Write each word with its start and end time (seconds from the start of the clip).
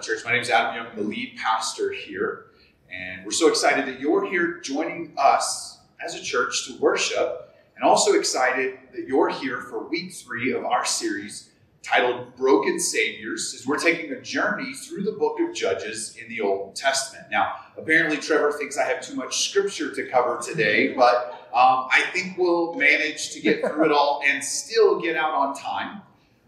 Church. 0.00 0.24
My 0.24 0.32
name 0.32 0.40
is 0.40 0.48
Adam 0.48 0.74
Young, 0.74 0.86
I'm 0.86 0.96
the 0.96 1.02
lead 1.02 1.36
pastor 1.36 1.92
here, 1.92 2.46
and 2.90 3.22
we're 3.22 3.32
so 3.32 3.48
excited 3.48 3.86
that 3.86 4.00
you're 4.00 4.26
here 4.26 4.58
joining 4.60 5.12
us 5.18 5.78
as 6.02 6.14
a 6.14 6.22
church 6.22 6.66
to 6.66 6.78
worship, 6.78 7.54
and 7.76 7.84
also 7.84 8.14
excited 8.14 8.78
that 8.94 9.06
you're 9.06 9.28
here 9.28 9.60
for 9.60 9.86
week 9.86 10.14
three 10.14 10.52
of 10.54 10.64
our 10.64 10.86
series 10.86 11.50
titled 11.82 12.34
Broken 12.36 12.80
Saviors, 12.80 13.54
as 13.54 13.66
we're 13.66 13.78
taking 13.78 14.12
a 14.12 14.20
journey 14.22 14.72
through 14.72 15.02
the 15.02 15.12
book 15.12 15.38
of 15.38 15.54
Judges 15.54 16.16
in 16.16 16.30
the 16.30 16.40
Old 16.40 16.74
Testament. 16.76 17.26
Now, 17.30 17.56
apparently, 17.76 18.16
Trevor 18.16 18.52
thinks 18.52 18.78
I 18.78 18.86
have 18.86 19.02
too 19.02 19.16
much 19.16 19.50
scripture 19.50 19.94
to 19.94 20.06
cover 20.08 20.40
today, 20.42 20.94
but 20.96 21.48
um, 21.52 21.88
I 21.90 22.04
think 22.14 22.38
we'll 22.38 22.72
manage 22.72 23.32
to 23.32 23.40
get 23.40 23.60
through 23.60 23.84
it 23.84 23.92
all 23.92 24.22
and 24.26 24.42
still 24.42 24.98
get 24.98 25.16
out 25.16 25.34
on 25.34 25.54
time. 25.54 26.00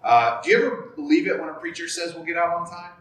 Uh, 0.02 0.40
do 0.40 0.50
you 0.50 0.56
ever 0.56 0.92
believe 0.96 1.26
it 1.26 1.38
when 1.38 1.50
a 1.50 1.54
preacher 1.54 1.86
says 1.86 2.14
we'll 2.14 2.24
get 2.24 2.38
out 2.38 2.54
on 2.54 2.66
time? 2.66 2.91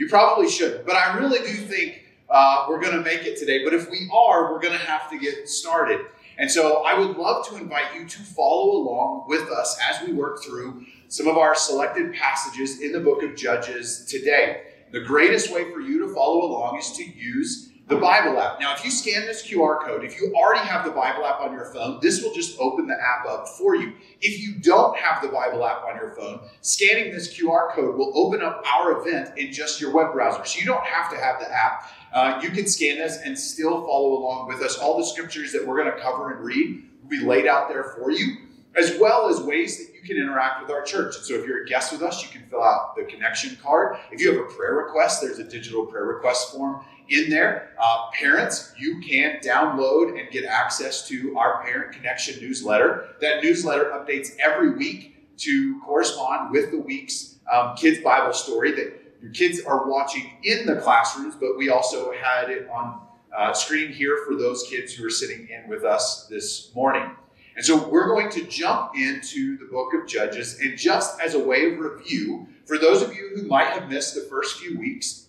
You 0.00 0.08
probably 0.08 0.48
should, 0.48 0.86
but 0.86 0.96
I 0.96 1.18
really 1.18 1.40
do 1.40 1.52
think 1.52 2.04
uh, 2.30 2.64
we're 2.70 2.80
going 2.80 2.94
to 2.94 3.02
make 3.02 3.26
it 3.26 3.38
today. 3.38 3.62
But 3.62 3.74
if 3.74 3.90
we 3.90 4.08
are, 4.10 4.50
we're 4.50 4.58
going 4.58 4.72
to 4.72 4.86
have 4.86 5.10
to 5.10 5.18
get 5.18 5.46
started. 5.46 6.06
And 6.38 6.50
so 6.50 6.82
I 6.86 6.98
would 6.98 7.18
love 7.18 7.46
to 7.48 7.56
invite 7.56 7.94
you 7.94 8.06
to 8.06 8.18
follow 8.20 8.78
along 8.78 9.26
with 9.28 9.50
us 9.50 9.78
as 9.90 10.00
we 10.08 10.14
work 10.14 10.42
through 10.42 10.86
some 11.08 11.28
of 11.28 11.36
our 11.36 11.54
selected 11.54 12.14
passages 12.14 12.80
in 12.80 12.92
the 12.92 13.00
book 13.00 13.22
of 13.22 13.36
Judges 13.36 14.06
today. 14.06 14.62
The 14.90 15.00
greatest 15.00 15.52
way 15.52 15.70
for 15.70 15.80
you 15.80 15.98
to 16.06 16.14
follow 16.14 16.46
along 16.46 16.78
is 16.78 16.92
to 16.92 17.04
use 17.04 17.69
the 17.90 17.96
Bible 17.96 18.40
app. 18.40 18.60
Now, 18.60 18.72
if 18.72 18.84
you 18.84 18.90
scan 18.90 19.26
this 19.26 19.44
QR 19.44 19.84
code, 19.84 20.04
if 20.04 20.20
you 20.20 20.32
already 20.32 20.64
have 20.66 20.84
the 20.84 20.92
Bible 20.92 21.26
app 21.26 21.40
on 21.40 21.52
your 21.52 21.64
phone, 21.66 21.98
this 22.00 22.22
will 22.22 22.32
just 22.32 22.58
open 22.60 22.86
the 22.86 22.94
app 22.94 23.26
up 23.26 23.48
for 23.48 23.74
you. 23.74 23.92
If 24.20 24.40
you 24.40 24.54
don't 24.60 24.96
have 24.96 25.20
the 25.20 25.28
Bible 25.28 25.66
app 25.66 25.82
on 25.82 25.96
your 25.96 26.14
phone, 26.14 26.40
scanning 26.60 27.12
this 27.12 27.36
QR 27.36 27.72
code 27.72 27.96
will 27.96 28.12
open 28.16 28.42
up 28.42 28.64
our 28.64 29.00
event 29.00 29.36
in 29.36 29.52
just 29.52 29.80
your 29.80 29.92
web 29.92 30.12
browser. 30.12 30.44
So 30.44 30.60
you 30.60 30.66
don't 30.66 30.86
have 30.86 31.10
to 31.10 31.18
have 31.18 31.40
the 31.40 31.52
app. 31.52 31.90
Uh, 32.12 32.40
you 32.40 32.50
can 32.50 32.68
scan 32.68 32.96
this 32.96 33.18
and 33.24 33.36
still 33.36 33.84
follow 33.84 34.18
along 34.18 34.46
with 34.46 34.62
us. 34.62 34.78
All 34.78 34.96
the 34.96 35.04
scriptures 35.04 35.52
that 35.52 35.66
we're 35.66 35.82
going 35.82 35.92
to 35.92 36.00
cover 36.00 36.30
and 36.30 36.44
read 36.44 36.84
will 37.02 37.10
be 37.10 37.20
laid 37.20 37.48
out 37.48 37.68
there 37.68 37.82
for 37.82 38.12
you, 38.12 38.36
as 38.76 38.96
well 39.00 39.28
as 39.28 39.40
ways 39.40 39.78
that 39.78 39.92
you 39.92 40.02
can 40.02 40.16
interact 40.16 40.62
with 40.62 40.70
our 40.70 40.82
church. 40.82 41.16
So 41.16 41.34
if 41.34 41.44
you're 41.44 41.64
a 41.64 41.66
guest 41.66 41.90
with 41.90 42.02
us, 42.02 42.22
you 42.22 42.28
can 42.28 42.48
fill 42.48 42.62
out 42.62 42.94
the 42.94 43.02
connection 43.02 43.56
card. 43.60 43.96
If 44.12 44.20
you 44.20 44.32
have 44.32 44.40
a 44.40 44.54
prayer 44.54 44.74
request, 44.74 45.22
there's 45.22 45.40
a 45.40 45.44
digital 45.44 45.86
prayer 45.86 46.04
request 46.04 46.52
form 46.52 46.84
in 47.10 47.28
there. 47.28 47.70
Uh, 47.78 48.10
parents, 48.12 48.72
you 48.78 49.00
can 49.00 49.38
download 49.40 50.18
and 50.18 50.30
get 50.30 50.44
access 50.44 51.06
to 51.08 51.36
our 51.36 51.62
Parent 51.62 51.92
Connection 51.92 52.40
newsletter. 52.40 53.08
That 53.20 53.42
newsletter 53.42 53.84
updates 53.86 54.30
every 54.38 54.70
week 54.74 55.36
to 55.38 55.80
correspond 55.84 56.52
with 56.52 56.70
the 56.70 56.78
week's 56.78 57.36
um, 57.52 57.74
kids' 57.76 58.02
Bible 58.02 58.32
story 58.32 58.72
that 58.72 59.00
your 59.20 59.32
kids 59.32 59.60
are 59.64 59.88
watching 59.88 60.30
in 60.44 60.66
the 60.66 60.76
classrooms, 60.76 61.34
but 61.34 61.56
we 61.58 61.68
also 61.68 62.12
had 62.12 62.48
it 62.48 62.68
on 62.70 63.00
uh, 63.36 63.52
screen 63.52 63.92
here 63.92 64.18
for 64.26 64.34
those 64.34 64.66
kids 64.68 64.94
who 64.94 65.04
are 65.06 65.10
sitting 65.10 65.48
in 65.48 65.68
with 65.68 65.84
us 65.84 66.26
this 66.28 66.74
morning. 66.74 67.10
And 67.56 67.64
so 67.64 67.88
we're 67.88 68.08
going 68.08 68.30
to 68.30 68.44
jump 68.44 68.92
into 68.96 69.58
the 69.58 69.66
book 69.66 69.92
of 69.94 70.06
Judges, 70.06 70.60
and 70.60 70.78
just 70.78 71.20
as 71.20 71.34
a 71.34 71.38
way 71.38 71.72
of 71.72 71.78
review, 71.78 72.48
for 72.64 72.78
those 72.78 73.02
of 73.02 73.14
you 73.14 73.32
who 73.34 73.42
might 73.42 73.68
have 73.68 73.88
missed 73.88 74.14
the 74.14 74.22
first 74.22 74.58
few 74.58 74.78
weeks, 74.78 75.26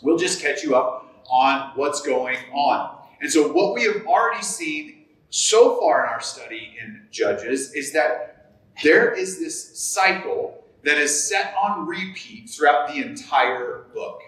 we'll 0.00 0.16
just 0.16 0.40
catch 0.40 0.62
you 0.62 0.74
up 0.76 1.03
on 1.30 1.72
what's 1.74 2.02
going 2.02 2.38
on. 2.52 2.98
And 3.20 3.30
so, 3.30 3.52
what 3.52 3.74
we 3.74 3.84
have 3.84 4.06
already 4.06 4.42
seen 4.42 5.06
so 5.30 5.80
far 5.80 6.04
in 6.04 6.10
our 6.10 6.20
study 6.20 6.76
in 6.80 7.06
Judges 7.10 7.72
is 7.74 7.92
that 7.92 8.52
there 8.82 9.12
is 9.12 9.38
this 9.38 9.78
cycle 9.78 10.64
that 10.84 10.98
is 10.98 11.28
set 11.28 11.54
on 11.60 11.86
repeat 11.86 12.50
throughout 12.50 12.88
the 12.88 12.96
entire 12.96 13.86
book. 13.94 14.20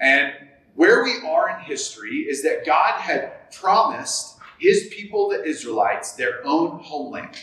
And 0.00 0.32
where 0.74 1.04
we 1.04 1.20
are 1.26 1.50
in 1.50 1.64
history 1.64 2.26
is 2.28 2.42
that 2.42 2.66
God 2.66 3.00
had 3.00 3.52
promised 3.52 4.38
his 4.58 4.88
people, 4.92 5.28
the 5.28 5.42
Israelites, 5.44 6.12
their 6.12 6.44
own 6.46 6.80
homeland. 6.80 7.36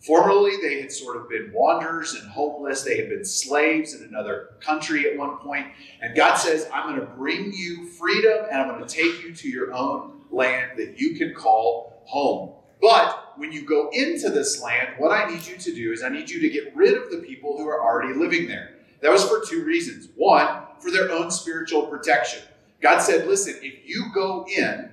Formerly, 0.00 0.56
they 0.62 0.80
had 0.80 0.90
sort 0.90 1.18
of 1.18 1.28
been 1.28 1.52
wanderers 1.52 2.14
and 2.14 2.28
homeless. 2.30 2.82
They 2.82 2.96
had 2.96 3.10
been 3.10 3.24
slaves 3.24 3.94
in 3.94 4.02
another 4.02 4.50
country 4.60 5.10
at 5.10 5.18
one 5.18 5.36
point. 5.36 5.66
And 6.00 6.16
God 6.16 6.36
says, 6.36 6.66
I'm 6.72 6.88
going 6.88 7.00
to 7.00 7.14
bring 7.14 7.52
you 7.52 7.86
freedom 7.86 8.46
and 8.50 8.62
I'm 8.62 8.68
going 8.68 8.86
to 8.86 8.94
take 8.94 9.22
you 9.22 9.34
to 9.34 9.48
your 9.48 9.74
own 9.74 10.22
land 10.30 10.78
that 10.78 10.98
you 10.98 11.16
can 11.16 11.34
call 11.34 12.02
home. 12.06 12.52
But 12.80 13.34
when 13.36 13.52
you 13.52 13.66
go 13.66 13.90
into 13.92 14.30
this 14.30 14.62
land, 14.62 14.94
what 14.96 15.12
I 15.12 15.30
need 15.30 15.46
you 15.46 15.58
to 15.58 15.74
do 15.74 15.92
is 15.92 16.02
I 16.02 16.08
need 16.08 16.30
you 16.30 16.40
to 16.40 16.48
get 16.48 16.74
rid 16.74 16.96
of 16.96 17.10
the 17.10 17.18
people 17.18 17.58
who 17.58 17.68
are 17.68 17.82
already 17.82 18.14
living 18.18 18.48
there. 18.48 18.76
That 19.02 19.12
was 19.12 19.28
for 19.28 19.44
two 19.44 19.64
reasons. 19.64 20.08
One, 20.16 20.62
for 20.78 20.90
their 20.90 21.10
own 21.10 21.30
spiritual 21.30 21.86
protection. 21.88 22.42
God 22.80 23.00
said, 23.00 23.28
listen, 23.28 23.56
if 23.60 23.86
you 23.86 24.06
go 24.14 24.46
in 24.46 24.90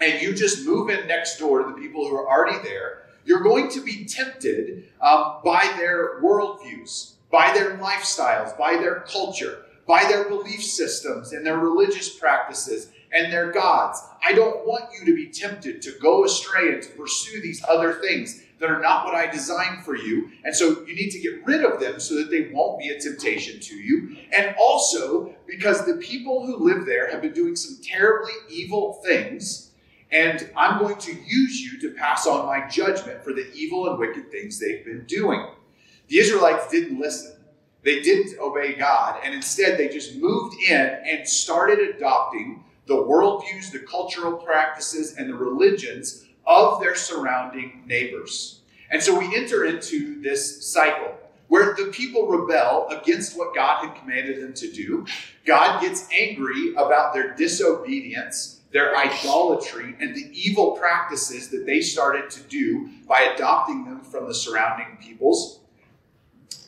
and 0.00 0.22
you 0.22 0.32
just 0.32 0.64
move 0.64 0.88
in 0.88 1.06
next 1.06 1.38
door 1.38 1.62
to 1.62 1.68
the 1.68 1.78
people 1.78 2.08
who 2.08 2.16
are 2.16 2.26
already 2.26 2.66
there, 2.66 3.02
you're 3.28 3.42
going 3.42 3.68
to 3.68 3.82
be 3.82 4.06
tempted 4.06 4.88
um, 5.02 5.36
by 5.44 5.70
their 5.76 6.18
worldviews, 6.22 7.12
by 7.30 7.52
their 7.52 7.76
lifestyles, 7.76 8.56
by 8.56 8.72
their 8.76 9.00
culture, 9.00 9.66
by 9.86 10.02
their 10.04 10.30
belief 10.30 10.64
systems 10.64 11.34
and 11.34 11.44
their 11.44 11.58
religious 11.58 12.08
practices 12.08 12.90
and 13.12 13.30
their 13.30 13.52
gods. 13.52 14.00
I 14.26 14.32
don't 14.32 14.66
want 14.66 14.84
you 14.98 15.04
to 15.04 15.14
be 15.14 15.26
tempted 15.26 15.82
to 15.82 15.92
go 16.00 16.24
astray 16.24 16.72
and 16.72 16.82
to 16.82 16.88
pursue 16.90 17.42
these 17.42 17.62
other 17.68 18.00
things 18.00 18.42
that 18.60 18.70
are 18.70 18.80
not 18.80 19.04
what 19.04 19.14
I 19.14 19.30
designed 19.30 19.84
for 19.84 19.94
you. 19.94 20.30
And 20.44 20.56
so 20.56 20.86
you 20.86 20.94
need 20.94 21.10
to 21.10 21.20
get 21.20 21.46
rid 21.46 21.64
of 21.66 21.80
them 21.80 22.00
so 22.00 22.14
that 22.16 22.30
they 22.30 22.50
won't 22.50 22.80
be 22.80 22.88
a 22.88 22.98
temptation 22.98 23.60
to 23.60 23.74
you. 23.74 24.16
And 24.34 24.56
also 24.58 25.34
because 25.46 25.84
the 25.84 25.98
people 25.98 26.46
who 26.46 26.56
live 26.56 26.86
there 26.86 27.10
have 27.10 27.20
been 27.20 27.34
doing 27.34 27.56
some 27.56 27.78
terribly 27.84 28.32
evil 28.48 29.02
things 29.04 29.67
and 30.10 30.50
I'm 30.56 30.78
going 30.78 30.96
to 30.96 31.12
use 31.12 31.60
you 31.60 31.78
to 31.80 31.94
pass 31.94 32.26
on 32.26 32.46
my 32.46 32.66
judgment 32.68 33.22
for 33.22 33.32
the 33.32 33.50
evil 33.52 33.90
and 33.90 33.98
wicked 33.98 34.30
things 34.30 34.58
they've 34.58 34.84
been 34.84 35.04
doing. 35.06 35.46
The 36.08 36.18
Israelites 36.18 36.70
didn't 36.70 36.98
listen. 36.98 37.32
They 37.82 38.00
didn't 38.02 38.38
obey 38.40 38.74
God, 38.74 39.20
and 39.22 39.34
instead 39.34 39.78
they 39.78 39.88
just 39.88 40.16
moved 40.16 40.56
in 40.68 40.98
and 41.04 41.28
started 41.28 41.78
adopting 41.78 42.64
the 42.86 42.94
worldviews, 42.94 43.70
the 43.70 43.78
cultural 43.78 44.32
practices, 44.32 45.14
and 45.16 45.28
the 45.28 45.34
religions 45.34 46.24
of 46.46 46.80
their 46.80 46.94
surrounding 46.94 47.84
neighbors. 47.86 48.62
And 48.90 49.02
so 49.02 49.16
we 49.16 49.36
enter 49.36 49.66
into 49.66 50.20
this 50.22 50.66
cycle 50.66 51.14
where 51.48 51.74
the 51.74 51.86
people 51.86 52.26
rebel 52.26 52.88
against 52.88 53.36
what 53.36 53.54
God 53.54 53.84
had 53.84 53.96
commanded 53.96 54.42
them 54.42 54.54
to 54.54 54.70
do. 54.70 55.06
God 55.44 55.80
gets 55.80 56.08
angry 56.12 56.72
about 56.74 57.14
their 57.14 57.34
disobedience 57.34 58.57
their 58.70 58.96
idolatry, 58.96 59.96
and 59.98 60.14
the 60.14 60.30
evil 60.32 60.72
practices 60.72 61.48
that 61.48 61.64
they 61.64 61.80
started 61.80 62.30
to 62.30 62.40
do 62.42 62.90
by 63.06 63.20
adopting 63.34 63.84
them 63.84 64.00
from 64.00 64.26
the 64.26 64.34
surrounding 64.34 64.98
peoples. 65.00 65.60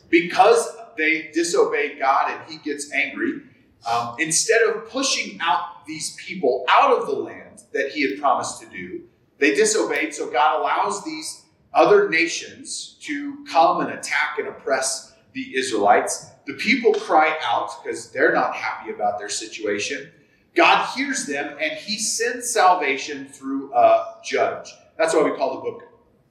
Because 0.09 0.75
they 0.97 1.29
disobey 1.33 1.97
God 1.99 2.31
and 2.31 2.51
he 2.51 2.57
gets 2.57 2.91
angry, 2.91 3.41
um, 3.89 4.15
instead 4.19 4.61
of 4.63 4.89
pushing 4.89 5.39
out 5.41 5.85
these 5.87 6.15
people 6.15 6.65
out 6.69 6.97
of 6.97 7.07
the 7.07 7.13
land 7.13 7.63
that 7.73 7.91
he 7.91 8.09
had 8.09 8.19
promised 8.19 8.61
to 8.61 8.67
do, 8.67 9.03
they 9.37 9.55
disobeyed. 9.55 10.13
So 10.13 10.29
God 10.29 10.59
allows 10.59 11.03
these 11.03 11.43
other 11.73 12.09
nations 12.09 12.97
to 13.01 13.43
come 13.45 13.81
and 13.81 13.91
attack 13.91 14.37
and 14.37 14.47
oppress 14.47 15.13
the 15.33 15.55
Israelites. 15.55 16.27
The 16.45 16.53
people 16.53 16.93
cry 16.93 17.37
out 17.43 17.83
because 17.83 18.11
they're 18.11 18.33
not 18.33 18.55
happy 18.55 18.91
about 18.91 19.17
their 19.17 19.29
situation. 19.29 20.11
God 20.55 20.85
hears 20.95 21.25
them 21.25 21.57
and 21.61 21.73
he 21.73 21.97
sends 21.97 22.49
salvation 22.49 23.25
through 23.27 23.73
a 23.73 24.15
judge. 24.23 24.73
That's 24.97 25.13
why 25.13 25.23
we 25.23 25.35
call 25.37 25.55
the 25.55 25.61
book 25.61 25.83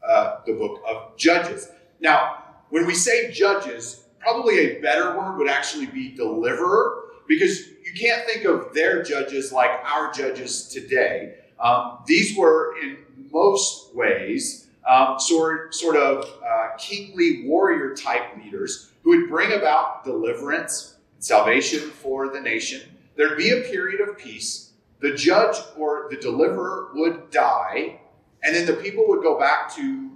uh, 0.06 0.40
the 0.46 0.54
book 0.54 0.82
of 0.88 1.16
Judges. 1.16 1.68
Now, 2.00 2.44
when 2.70 2.86
we 2.86 2.94
say 2.94 3.30
judges, 3.30 4.04
probably 4.18 4.58
a 4.58 4.80
better 4.80 5.16
word 5.16 5.36
would 5.36 5.48
actually 5.48 5.86
be 5.86 6.10
deliverer, 6.10 7.04
because 7.28 7.68
you 7.68 7.92
can't 7.98 8.26
think 8.26 8.44
of 8.44 8.72
their 8.72 9.02
judges 9.02 9.52
like 9.52 9.70
our 9.84 10.12
judges 10.12 10.68
today. 10.68 11.34
Um, 11.58 11.98
these 12.06 12.36
were, 12.36 12.76
in 12.82 12.98
most 13.30 13.94
ways, 13.94 14.68
um, 14.88 15.18
sort, 15.18 15.74
sort 15.74 15.96
of 15.96 16.24
uh, 16.44 16.76
kingly 16.78 17.44
warrior 17.46 17.94
type 17.94 18.36
leaders 18.42 18.90
who 19.02 19.10
would 19.10 19.28
bring 19.28 19.52
about 19.52 20.04
deliverance 20.04 20.96
and 21.14 21.24
salvation 21.24 21.80
for 21.80 22.28
the 22.28 22.40
nation 22.40 22.82
there'd 23.16 23.38
be 23.38 23.50
a 23.50 23.62
period 23.62 24.06
of 24.06 24.18
peace. 24.18 24.72
The 25.00 25.14
judge 25.14 25.56
or 25.76 26.08
the 26.10 26.16
deliverer 26.16 26.90
would 26.94 27.30
die, 27.30 28.00
and 28.42 28.54
then 28.54 28.66
the 28.66 28.74
people 28.74 29.08
would 29.08 29.22
go 29.22 29.38
back 29.38 29.74
to 29.76 30.10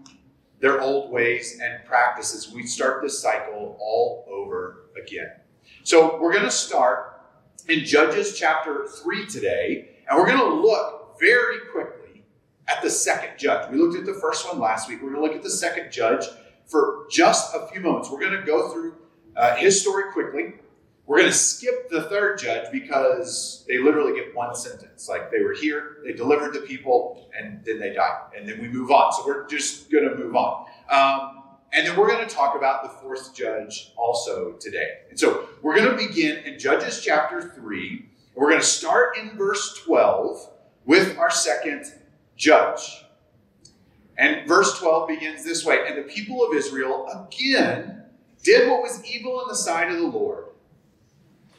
their 0.60 0.80
old 0.80 1.10
ways 1.10 1.60
and 1.62 1.84
practices. 1.84 2.52
We'd 2.52 2.68
start 2.68 3.02
this 3.02 3.18
cycle 3.18 3.76
all 3.80 4.24
over 4.28 4.86
again. 5.00 5.30
So 5.82 6.18
we're 6.20 6.32
going 6.32 6.44
to 6.44 6.50
start 6.50 7.20
in 7.68 7.84
Judges 7.84 8.38
chapter 8.38 8.86
3 8.86 9.26
today, 9.26 9.98
and 10.08 10.18
we're 10.18 10.26
going 10.26 10.38
to 10.38 10.54
look 10.54 11.18
very 11.20 11.58
quickly 11.72 12.24
at 12.68 12.82
the 12.82 12.90
second 12.90 13.38
judge. 13.38 13.70
We 13.70 13.78
looked 13.78 13.96
at 13.96 14.06
the 14.06 14.18
first 14.20 14.46
one 14.48 14.58
last 14.58 14.88
week. 14.88 15.02
We're 15.02 15.10
going 15.10 15.22
to 15.22 15.26
look 15.28 15.36
at 15.36 15.42
the 15.42 15.50
second 15.50 15.92
judge 15.92 16.24
for 16.66 17.06
just 17.10 17.54
a 17.54 17.66
few 17.68 17.80
moments. 17.80 18.10
We're 18.10 18.20
going 18.20 18.38
to 18.38 18.46
go 18.46 18.72
through 18.72 18.94
uh, 19.36 19.56
his 19.56 19.80
story 19.80 20.12
quickly. 20.12 20.54
We're 21.06 21.18
going 21.18 21.30
to 21.30 21.36
skip 21.36 21.90
the 21.90 22.04
third 22.04 22.38
judge 22.38 22.72
because 22.72 23.64
they 23.68 23.78
literally 23.78 24.18
get 24.18 24.34
one 24.34 24.54
sentence. 24.54 25.06
Like 25.08 25.30
they 25.30 25.42
were 25.42 25.52
here, 25.52 25.98
they 26.04 26.12
delivered 26.12 26.54
the 26.54 26.60
people, 26.60 27.28
and 27.38 27.62
then 27.64 27.78
they 27.78 27.92
died. 27.92 28.30
And 28.36 28.48
then 28.48 28.60
we 28.60 28.68
move 28.68 28.90
on. 28.90 29.12
So 29.12 29.26
we're 29.26 29.46
just 29.46 29.90
going 29.90 30.08
to 30.08 30.16
move 30.16 30.34
on. 30.34 30.66
Um, 30.88 31.42
and 31.72 31.86
then 31.86 31.96
we're 31.96 32.08
going 32.08 32.26
to 32.26 32.34
talk 32.34 32.56
about 32.56 32.84
the 32.84 32.88
fourth 32.88 33.34
judge 33.34 33.92
also 33.96 34.52
today. 34.52 35.00
And 35.10 35.18
so 35.18 35.48
we're 35.60 35.76
going 35.76 35.90
to 35.90 36.08
begin 36.08 36.38
in 36.44 36.58
Judges 36.58 37.02
chapter 37.02 37.42
3. 37.42 38.06
We're 38.34 38.48
going 38.48 38.60
to 38.60 38.66
start 38.66 39.18
in 39.18 39.36
verse 39.36 39.78
12 39.84 40.50
with 40.86 41.18
our 41.18 41.30
second 41.30 41.84
judge. 42.36 43.04
And 44.16 44.48
verse 44.48 44.78
12 44.78 45.08
begins 45.08 45.44
this 45.44 45.66
way 45.66 45.84
And 45.86 45.98
the 45.98 46.02
people 46.02 46.46
of 46.46 46.54
Israel 46.54 47.28
again 47.28 48.04
did 48.42 48.70
what 48.70 48.80
was 48.80 49.04
evil 49.04 49.42
in 49.42 49.48
the 49.48 49.56
sight 49.56 49.90
of 49.90 49.98
the 49.98 50.06
Lord 50.06 50.44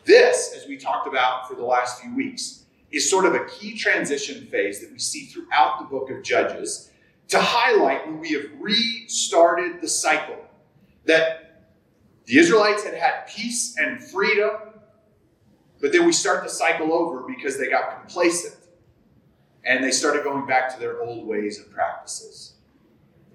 this, 0.06 0.54
as 0.56 0.68
we 0.68 0.78
talked 0.78 1.08
about 1.08 1.48
for 1.48 1.56
the 1.56 1.66
last 1.66 2.02
few 2.02 2.16
weeks, 2.16 2.66
is 2.92 3.10
sort 3.10 3.26
of 3.26 3.36
a 3.36 3.46
key 3.46 3.76
transition 3.78 4.46
phase 4.48 4.80
that 4.82 4.92
we 4.92 5.00
see 5.00 5.26
throughout 5.26 5.80
the 5.80 5.86
book 5.86 6.10
of 6.10 6.24
Judges 6.24 6.92
to 7.28 7.40
highlight 7.40 8.06
when 8.08 8.20
we 8.20 8.32
have 8.32 8.46
restarted 8.60 9.82
the 9.82 9.88
cycle 9.88 10.38
that 11.06 11.68
the 12.26 12.38
Israelites 12.38 12.84
had 12.84 12.94
had 12.94 13.28
peace 13.28 13.76
and 13.78 14.02
freedom, 14.02 14.52
but 15.82 15.92
then 15.92 16.06
we 16.06 16.12
start 16.12 16.44
the 16.44 16.50
cycle 16.50 16.94
over 16.94 17.24
because 17.28 17.60
they 17.60 17.68
got 17.68 18.02
complacent 18.02 18.56
and 19.64 19.84
they 19.84 19.92
started 19.92 20.24
going 20.24 20.46
back 20.46 20.74
to 20.74 20.80
their 20.80 21.02
old 21.02 21.28
ways 21.28 21.60
and 21.60 21.72
practices. 21.72 22.54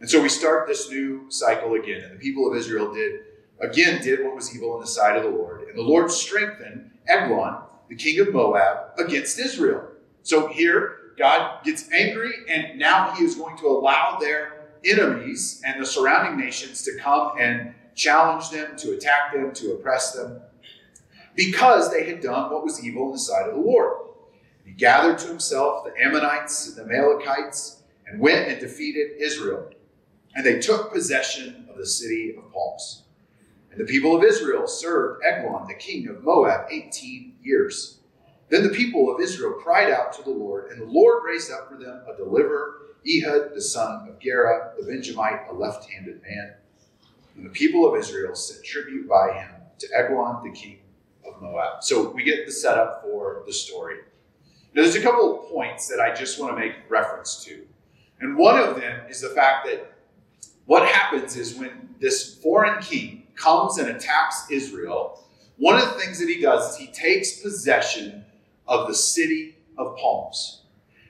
And 0.00 0.08
so 0.08 0.22
we 0.22 0.28
start 0.28 0.66
this 0.66 0.90
new 0.90 1.26
cycle 1.28 1.74
again, 1.74 2.02
and 2.02 2.12
the 2.12 2.18
people 2.18 2.50
of 2.50 2.56
Israel 2.56 2.92
did 2.92 3.20
again 3.60 4.02
did 4.02 4.24
what 4.24 4.34
was 4.34 4.54
evil 4.54 4.74
in 4.74 4.80
the 4.80 4.86
sight 4.86 5.16
of 5.16 5.22
the 5.22 5.30
Lord. 5.30 5.62
And 5.68 5.76
the 5.76 5.82
Lord 5.82 6.10
strengthened 6.10 6.90
Eglon, 7.06 7.62
the 7.88 7.96
king 7.96 8.20
of 8.20 8.32
Moab, 8.32 8.98
against 8.98 9.38
Israel. 9.38 9.88
So 10.22 10.48
here, 10.48 10.96
God 11.18 11.62
gets 11.64 11.90
angry, 11.92 12.32
and 12.48 12.78
now 12.78 13.12
he 13.12 13.24
is 13.24 13.34
going 13.34 13.56
to 13.58 13.66
allow 13.66 14.18
their 14.18 14.68
enemies 14.84 15.62
and 15.66 15.80
the 15.80 15.86
surrounding 15.86 16.42
nations 16.42 16.82
to 16.84 16.98
come 16.98 17.32
and 17.38 17.74
challenge 17.94 18.50
them, 18.50 18.76
to 18.78 18.92
attack 18.92 19.34
them, 19.34 19.52
to 19.52 19.72
oppress 19.72 20.12
them, 20.12 20.40
because 21.34 21.90
they 21.90 22.06
had 22.06 22.20
done 22.20 22.50
what 22.50 22.64
was 22.64 22.84
evil 22.84 23.06
in 23.06 23.12
the 23.12 23.18
sight 23.18 23.48
of 23.48 23.54
the 23.54 23.60
Lord. 23.60 23.98
He 24.64 24.72
gathered 24.72 25.18
to 25.18 25.28
himself 25.28 25.84
the 25.84 25.92
Ammonites 26.02 26.68
and 26.68 26.76
the 26.76 26.82
Amalekites 26.94 27.82
and 28.06 28.20
went 28.20 28.48
and 28.48 28.60
defeated 28.60 29.20
Israel. 29.20 29.70
And 30.34 30.46
they 30.46 30.60
took 30.60 30.92
possession 30.92 31.66
of 31.70 31.76
the 31.76 31.86
city 31.86 32.36
of 32.36 32.52
palms. 32.52 33.02
And 33.70 33.80
the 33.80 33.84
people 33.84 34.16
of 34.16 34.24
Israel 34.24 34.66
served 34.66 35.22
Eglon, 35.24 35.66
the 35.68 35.74
king 35.74 36.08
of 36.08 36.24
Moab, 36.24 36.66
18 36.70 37.36
years. 37.42 37.98
Then 38.48 38.64
the 38.64 38.70
people 38.70 39.14
of 39.14 39.20
Israel 39.20 39.52
cried 39.52 39.90
out 39.92 40.12
to 40.14 40.22
the 40.22 40.30
Lord, 40.30 40.70
and 40.70 40.80
the 40.80 40.86
Lord 40.86 41.22
raised 41.24 41.52
up 41.52 41.68
for 41.68 41.76
them 41.76 42.02
a 42.12 42.16
deliverer, 42.16 42.78
Ehud, 43.06 43.54
the 43.54 43.60
son 43.60 44.08
of 44.08 44.18
Gera, 44.18 44.72
the 44.78 44.86
Benjamite, 44.86 45.48
a 45.48 45.54
left 45.54 45.88
handed 45.88 46.20
man. 46.22 46.54
And 47.36 47.46
the 47.46 47.50
people 47.50 47.88
of 47.88 47.98
Israel 47.98 48.34
sent 48.34 48.64
tribute 48.64 49.08
by 49.08 49.32
him 49.32 49.50
to 49.78 49.88
Eglon, 49.96 50.42
the 50.42 50.50
king 50.50 50.80
of 51.24 51.40
Moab. 51.40 51.82
So 51.82 52.10
we 52.10 52.24
get 52.24 52.44
the 52.44 52.52
setup 52.52 53.02
for 53.02 53.44
the 53.46 53.52
story. 53.52 53.98
Now, 54.74 54.82
there's 54.82 54.96
a 54.96 55.02
couple 55.02 55.40
of 55.40 55.48
points 55.48 55.88
that 55.88 56.00
I 56.00 56.14
just 56.14 56.40
want 56.40 56.54
to 56.54 56.60
make 56.60 56.74
reference 56.88 57.44
to. 57.44 57.64
And 58.20 58.36
one 58.36 58.58
of 58.58 58.76
them 58.76 59.08
is 59.08 59.20
the 59.20 59.30
fact 59.30 59.66
that 59.66 59.92
what 60.66 60.86
happens 60.86 61.36
is 61.36 61.54
when 61.54 61.94
this 61.98 62.34
foreign 62.36 62.80
king 62.82 63.19
comes 63.40 63.78
and 63.78 63.88
attacks 63.88 64.46
Israel, 64.50 65.24
one 65.56 65.76
of 65.76 65.84
the 65.84 66.00
things 66.00 66.18
that 66.18 66.28
he 66.28 66.40
does 66.40 66.72
is 66.72 66.76
he 66.76 66.86
takes 66.88 67.40
possession 67.40 68.24
of 68.66 68.88
the 68.88 68.94
city 68.94 69.56
of 69.78 69.96
palms. 69.96 70.62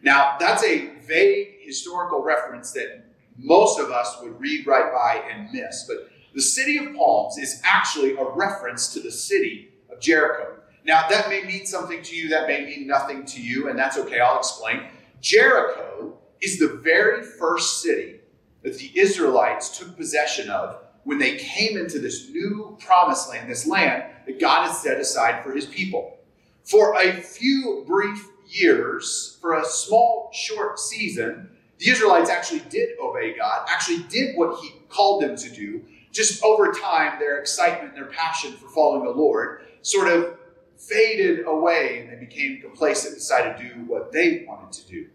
Now, 0.03 0.37
that's 0.39 0.65
a 0.65 0.97
vague 1.07 1.57
historical 1.61 2.23
reference 2.23 2.73
that 2.73 3.05
most 3.37 3.79
of 3.79 3.91
us 3.91 4.19
would 4.23 4.41
read 4.41 4.67
right 4.67 4.93
by 4.93 5.23
and 5.31 5.53
miss, 5.53 5.85
but 5.87 6.11
the 6.35 6.41
city 6.41 6.79
of 6.79 6.95
palms 6.95 7.39
is 7.39 7.61
actually 7.65 8.17
a 8.17 8.25
reference 8.25 8.93
to 8.95 9.01
the 9.01 9.11
city 9.11 9.71
of 9.93 10.01
Jericho. 10.01 10.57
Now, 10.85 11.09
that 11.09 11.29
may 11.29 11.43
mean 11.43 11.67
something 11.67 12.03
to 12.03 12.17
you, 12.17 12.29
that 12.31 12.47
may 12.47 12.65
mean 12.65 12.87
nothing 12.87 13.25
to 13.27 13.43
you, 13.43 13.69
and 13.69 13.79
that's 13.79 13.99
okay, 13.99 14.21
I'll 14.21 14.39
explain. 14.39 14.85
Jericho 15.21 16.17
is 16.41 16.59
the 16.59 16.81
very 16.83 17.23
first 17.23 17.83
city 17.83 18.21
that 18.63 18.79
the 18.79 18.91
Israelites 18.99 19.79
took 19.79 19.97
possession 19.97 20.49
of 20.49 20.83
when 21.05 21.19
they 21.19 21.37
came 21.37 21.79
into 21.79 21.99
this 21.99 22.29
new 22.31 22.77
promised 22.81 23.29
land, 23.29 23.51
this 23.51 23.67
land 23.67 24.05
that 24.27 24.41
God 24.41 24.67
has 24.67 24.81
set 24.81 24.99
aside 24.99 25.43
for 25.43 25.53
his 25.53 25.67
people. 25.67 26.19
For 26.65 26.95
a 27.01 27.13
few 27.15 27.85
brief 27.87 28.29
years, 28.47 29.39
for 29.41 29.55
a 29.55 29.65
small, 29.65 30.31
short 30.33 30.79
season, 30.79 31.51
the 31.79 31.89
Israelites 31.89 32.29
actually 32.29 32.61
did 32.69 32.91
obey 33.01 33.37
God, 33.37 33.67
actually 33.71 34.05
did 34.09 34.37
what 34.37 34.61
he 34.61 34.75
called 34.89 35.23
them 35.23 35.37
to 35.37 35.51
do. 35.51 35.83
Just 36.13 36.45
over 36.45 36.73
time, 36.73 37.19
their 37.19 37.39
excitement, 37.39 37.95
their 37.95 38.07
passion 38.07 38.53
for 38.53 38.69
following 38.69 39.05
the 39.05 39.11
Lord 39.11 39.63
sort 39.83 40.09
of 40.09 40.37
faded 40.77 41.47
away 41.47 42.01
and 42.01 42.11
they 42.11 42.25
became 42.25 42.61
complacent, 42.61 43.15
decided 43.15 43.57
to 43.57 43.75
do 43.75 43.81
what 43.87 44.13
they 44.13 44.45
wanted 44.47 44.73
to 44.73 44.87
do. 44.91 45.07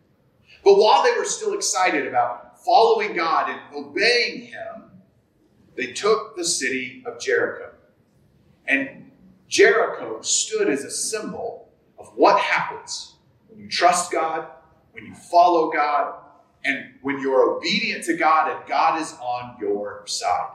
But 0.64 0.76
while 0.76 1.04
they 1.04 1.12
were 1.18 1.26
still 1.26 1.54
excited 1.54 2.08
about 2.08 2.64
following 2.64 3.16
God 3.16 3.50
and 3.50 3.60
obeying 3.76 4.42
Him, 4.42 4.75
they 5.76 5.88
took 5.88 6.36
the 6.36 6.46
city 6.46 7.04
of 7.06 7.20
Jericho. 7.20 7.72
And 8.68 9.12
Jericho 9.48 10.22
stood 10.22 10.70
as 10.70 10.84
a 10.84 10.92
symbol 10.92 11.70
of 11.98 12.12
what 12.16 12.40
happens 12.40 13.16
when 13.48 13.60
you 13.60 13.70
trust 13.70 14.12
God, 14.12 14.48
when 14.94 15.06
you 15.06 15.14
follow 15.14 15.72
God, 15.72 16.16
and 16.64 16.94
when 17.02 17.20
you're 17.20 17.58
obedient 17.58 18.04
to 18.06 18.18
God 18.18 18.52
and 18.52 18.68
God 18.68 19.00
is 19.00 19.14
on 19.22 19.56
your 19.60 20.04
side. 20.08 20.52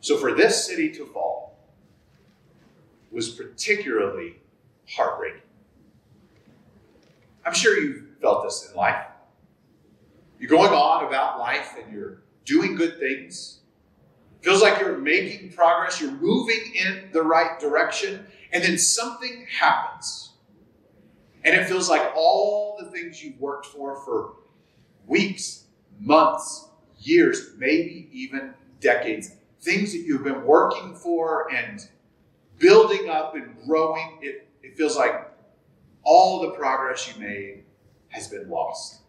So 0.00 0.16
for 0.16 0.34
this 0.34 0.66
city 0.66 0.90
to 0.92 1.06
fall 1.06 1.58
was 3.12 3.30
particularly 3.30 4.36
heartbreaking. 4.88 5.40
I'm 7.44 7.54
sure 7.54 7.78
you've 7.78 8.04
felt 8.20 8.44
this 8.44 8.68
in 8.68 8.76
life. 8.76 9.06
You're 10.38 10.50
going 10.50 10.72
on 10.72 11.06
about 11.06 11.38
life 11.38 11.76
and 11.82 11.92
you're 11.92 12.22
doing 12.46 12.76
good 12.76 12.98
things. 12.98 13.60
Feels 14.40 14.62
like 14.62 14.80
you're 14.80 14.96
making 14.96 15.52
progress, 15.52 16.00
you're 16.00 16.12
moving 16.12 16.72
in 16.74 17.10
the 17.12 17.22
right 17.22 17.58
direction, 17.60 18.24
and 18.52 18.62
then 18.62 18.78
something 18.78 19.44
happens. 19.50 20.30
And 21.44 21.54
it 21.54 21.66
feels 21.66 21.90
like 21.90 22.12
all 22.14 22.76
the 22.78 22.90
things 22.90 23.22
you've 23.22 23.38
worked 23.40 23.66
for 23.66 23.96
for 24.04 24.34
weeks, 25.06 25.64
months, 26.00 26.68
years, 26.98 27.50
maybe 27.58 28.08
even 28.12 28.54
decades, 28.80 29.32
things 29.60 29.92
that 29.92 29.98
you've 29.98 30.24
been 30.24 30.44
working 30.44 30.94
for 30.94 31.52
and 31.52 31.86
building 32.58 33.10
up 33.10 33.34
and 33.34 33.56
growing, 33.66 34.18
it, 34.22 34.48
it 34.62 34.76
feels 34.76 34.96
like 34.96 35.28
all 36.04 36.42
the 36.42 36.50
progress 36.50 37.12
you 37.12 37.20
made 37.20 37.64
has 38.08 38.28
been 38.28 38.48
lost 38.48 39.00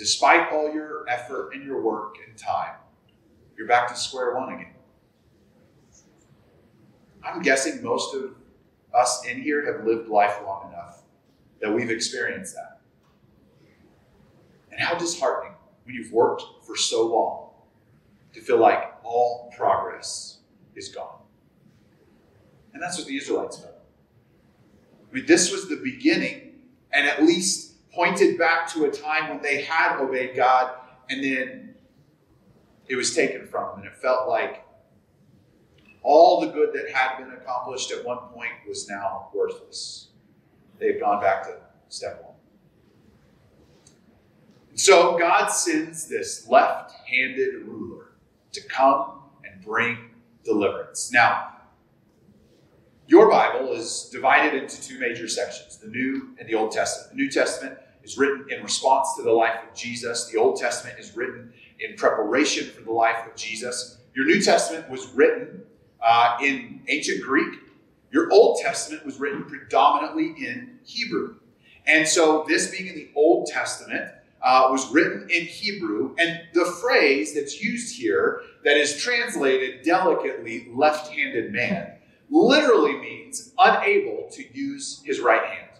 despite 0.00 0.50
all 0.50 0.72
your 0.72 1.06
effort 1.10 1.52
and 1.52 1.62
your 1.62 1.82
work 1.82 2.14
and 2.26 2.34
time, 2.34 2.74
you're 3.54 3.68
back 3.68 3.86
to 3.86 3.94
square 3.94 4.34
one 4.34 4.54
again. 4.54 4.72
I'm 7.22 7.42
guessing 7.42 7.82
most 7.82 8.14
of 8.14 8.34
us 8.94 9.26
in 9.26 9.42
here 9.42 9.70
have 9.70 9.86
lived 9.86 10.08
life 10.08 10.36
long 10.42 10.72
enough 10.72 11.02
that 11.60 11.70
we've 11.70 11.90
experienced 11.90 12.54
that. 12.54 12.80
And 14.72 14.80
how 14.80 14.94
disheartening 14.94 15.52
when 15.84 15.94
you've 15.94 16.12
worked 16.12 16.44
for 16.66 16.76
so 16.76 17.06
long 17.06 17.50
to 18.32 18.40
feel 18.40 18.56
like 18.56 18.94
all 19.04 19.52
progress 19.54 20.38
is 20.76 20.88
gone. 20.88 21.20
And 22.72 22.82
that's 22.82 22.96
what 22.96 23.06
the 23.06 23.18
Israelites 23.18 23.58
felt. 23.58 23.74
I 25.10 25.14
mean, 25.14 25.26
this 25.26 25.52
was 25.52 25.68
the 25.68 25.76
beginning, 25.76 26.54
and 26.90 27.06
at 27.06 27.22
least 27.22 27.69
pointed 27.92 28.38
back 28.38 28.68
to 28.72 28.84
a 28.84 28.90
time 28.90 29.28
when 29.28 29.42
they 29.42 29.62
had 29.62 30.00
obeyed 30.00 30.36
God 30.36 30.74
and 31.08 31.22
then 31.22 31.74
it 32.86 32.96
was 32.96 33.14
taken 33.14 33.46
from 33.46 33.70
them. 33.70 33.78
And 33.80 33.86
it 33.86 33.96
felt 33.96 34.28
like 34.28 34.64
all 36.02 36.40
the 36.40 36.48
good 36.48 36.72
that 36.72 36.90
had 36.90 37.18
been 37.18 37.32
accomplished 37.32 37.92
at 37.92 38.04
one 38.04 38.18
point 38.32 38.52
was 38.66 38.88
now 38.88 39.28
worthless. 39.34 40.08
They've 40.78 40.98
gone 40.98 41.20
back 41.20 41.44
to 41.44 41.56
step 41.88 42.22
one. 42.24 42.34
So 44.74 45.18
God 45.18 45.48
sends 45.48 46.08
this 46.08 46.48
left 46.48 46.92
handed 47.06 47.66
ruler 47.66 48.12
to 48.52 48.62
come 48.68 49.20
and 49.44 49.62
bring 49.64 49.98
deliverance. 50.44 51.10
Now, 51.12 51.59
your 53.10 53.28
Bible 53.28 53.72
is 53.72 54.08
divided 54.12 54.62
into 54.62 54.80
two 54.80 54.96
major 55.00 55.26
sections 55.26 55.76
the 55.78 55.88
New 55.88 56.28
and 56.38 56.48
the 56.48 56.54
Old 56.54 56.70
Testament. 56.70 57.10
The 57.10 57.16
New 57.16 57.28
Testament 57.28 57.76
is 58.04 58.16
written 58.16 58.46
in 58.50 58.62
response 58.62 59.16
to 59.16 59.22
the 59.24 59.32
life 59.32 59.58
of 59.68 59.74
Jesus, 59.74 60.28
the 60.28 60.38
Old 60.38 60.60
Testament 60.60 60.96
is 60.96 61.16
written 61.16 61.52
in 61.80 61.96
preparation 61.96 62.70
for 62.70 62.82
the 62.82 62.92
life 62.92 63.26
of 63.26 63.34
Jesus. 63.34 63.98
your 64.14 64.26
New 64.26 64.40
Testament 64.40 64.88
was 64.88 65.08
written 65.08 65.62
uh, 66.00 66.36
in 66.40 66.82
ancient 66.86 67.22
Greek, 67.22 67.58
your 68.12 68.32
Old 68.32 68.60
Testament 68.62 69.04
was 69.04 69.18
written 69.18 69.44
predominantly 69.44 70.28
in 70.46 70.78
Hebrew. 70.84 71.34
And 71.86 72.06
so, 72.06 72.44
this 72.46 72.70
being 72.70 72.86
in 72.86 72.94
the 72.94 73.08
Old 73.16 73.48
Testament, 73.48 74.08
uh, 74.42 74.68
was 74.70 74.90
written 74.90 75.28
in 75.30 75.44
Hebrew, 75.44 76.14
and 76.18 76.40
the 76.54 76.64
phrase 76.80 77.34
that's 77.34 77.62
used 77.62 78.00
here, 78.00 78.42
that 78.64 78.76
is 78.76 78.96
translated 79.02 79.82
delicately 79.82 80.68
left 80.72 81.12
handed 81.12 81.52
man, 81.52 81.92
literally 82.30 82.98
means 82.98 83.52
unable 83.58 84.28
to 84.32 84.44
use 84.56 85.02
his 85.04 85.20
right 85.20 85.44
hand. 85.44 85.70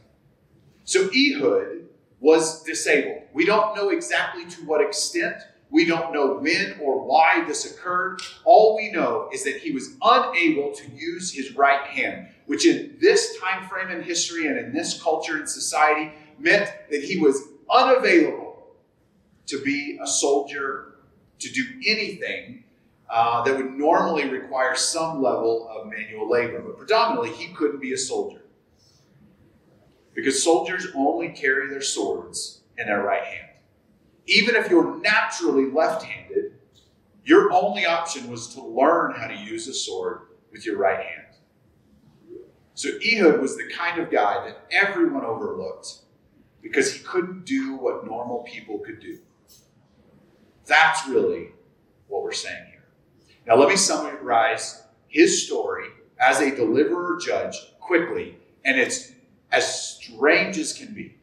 So 0.85 1.09
Ehud 1.15 1.87
was 2.19 2.63
disabled. 2.65 3.23
We 3.33 3.47
don't 3.47 3.77
know 3.77 3.91
exactly 3.91 4.45
to 4.45 4.67
what 4.67 4.81
extent. 4.81 5.37
We 5.71 5.85
don't 5.85 6.13
know 6.13 6.35
when 6.35 6.79
or 6.83 7.07
why 7.07 7.45
this 7.47 7.71
occurred. 7.71 8.21
All 8.45 8.77
we 8.77 8.91
know 8.91 9.31
is 9.33 9.45
that 9.45 9.59
he 9.59 9.71
was 9.71 9.97
unable 10.03 10.73
to 10.73 10.91
use 10.91 11.33
his 11.33 11.55
right 11.55 11.87
hand, 11.87 12.29
which 12.47 12.67
in 12.67 12.97
this 13.01 13.39
time 13.39 13.69
frame 13.69 13.91
in 13.91 14.03
history 14.03 14.49
and 14.49 14.59
in 14.59 14.73
this 14.73 15.01
culture 15.01 15.37
and 15.37 15.49
society 15.49 16.13
meant 16.39 16.73
that 16.91 17.05
he 17.05 17.19
was 17.19 17.41
unavailable 17.71 18.67
to 19.47 19.63
be 19.63 19.99
a 20.03 20.07
soldier, 20.07 20.95
to 21.39 21.51
do 21.53 21.63
anything 21.87 22.65
uh, 23.11 23.43
that 23.43 23.57
would 23.57 23.75
normally 23.75 24.29
require 24.29 24.77
some 24.77 25.21
level 25.21 25.69
of 25.69 25.89
manual 25.89 26.31
labor. 26.31 26.61
But 26.61 26.79
predominantly, 26.79 27.31
he 27.31 27.53
couldn't 27.53 27.81
be 27.81 27.93
a 27.93 27.99
soldier. 27.99 28.43
Because 30.15 30.43
soldiers 30.43 30.87
only 30.95 31.31
carry 31.31 31.69
their 31.69 31.81
swords 31.81 32.63
in 32.79 32.87
their 32.87 33.03
right 33.03 33.25
hand. 33.25 33.49
Even 34.27 34.55
if 34.55 34.71
you're 34.71 34.97
naturally 34.99 35.71
left 35.71 36.05
handed, 36.05 36.55
your 37.25 37.53
only 37.53 37.85
option 37.85 38.31
was 38.31 38.55
to 38.55 38.63
learn 38.63 39.13
how 39.13 39.27
to 39.27 39.35
use 39.35 39.67
a 39.67 39.75
sword 39.75 40.21
with 40.53 40.65
your 40.65 40.79
right 40.79 41.05
hand. 41.05 41.27
So 42.75 42.91
Ehud 43.05 43.41
was 43.41 43.57
the 43.57 43.69
kind 43.77 44.01
of 44.01 44.11
guy 44.11 44.47
that 44.47 44.67
everyone 44.71 45.25
overlooked 45.25 45.99
because 46.63 46.93
he 46.93 47.01
couldn't 47.03 47.45
do 47.45 47.75
what 47.75 48.07
normal 48.07 48.45
people 48.45 48.79
could 48.79 49.01
do. 49.01 49.19
That's 50.67 51.07
really 51.09 51.49
what 52.07 52.23
we're 52.23 52.33
saying. 52.33 52.70
Now, 53.47 53.57
let 53.57 53.69
me 53.69 53.77
summarize 53.77 54.83
his 55.09 55.47
story 55.47 55.89
as 56.21 56.41
a 56.41 56.55
deliverer 56.55 57.19
judge 57.19 57.57
quickly, 57.81 58.37
and 58.65 58.79
it's 58.79 59.13
as 59.51 59.97
strange 59.97 60.59
as 60.59 60.73
can 60.73 60.95
be. 60.95 61.17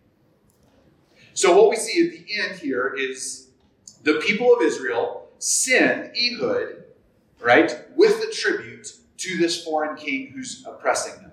So, 1.34 1.56
what 1.56 1.70
we 1.70 1.76
see 1.76 2.06
at 2.06 2.12
the 2.12 2.42
end 2.42 2.60
here 2.60 2.96
is 2.98 3.50
the 4.04 4.16
people 4.26 4.54
of 4.54 4.62
Israel 4.62 5.30
send 5.40 6.12
Ehud, 6.18 6.84
right, 7.40 7.76
with 7.96 8.20
the 8.22 8.34
tribute 8.34 8.92
to 9.18 9.38
this 9.38 9.64
foreign 9.64 9.96
king 9.96 10.32
who's 10.34 10.66
oppressing 10.66 11.22
them. 11.22 11.32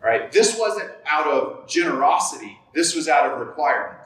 Right? 0.00 0.30
This 0.30 0.58
wasn't 0.58 0.90
out 1.04 1.26
of 1.26 1.68
generosity, 1.68 2.58
this 2.74 2.94
was 2.94 3.08
out 3.08 3.30
of 3.30 3.40
requirement. 3.40 3.98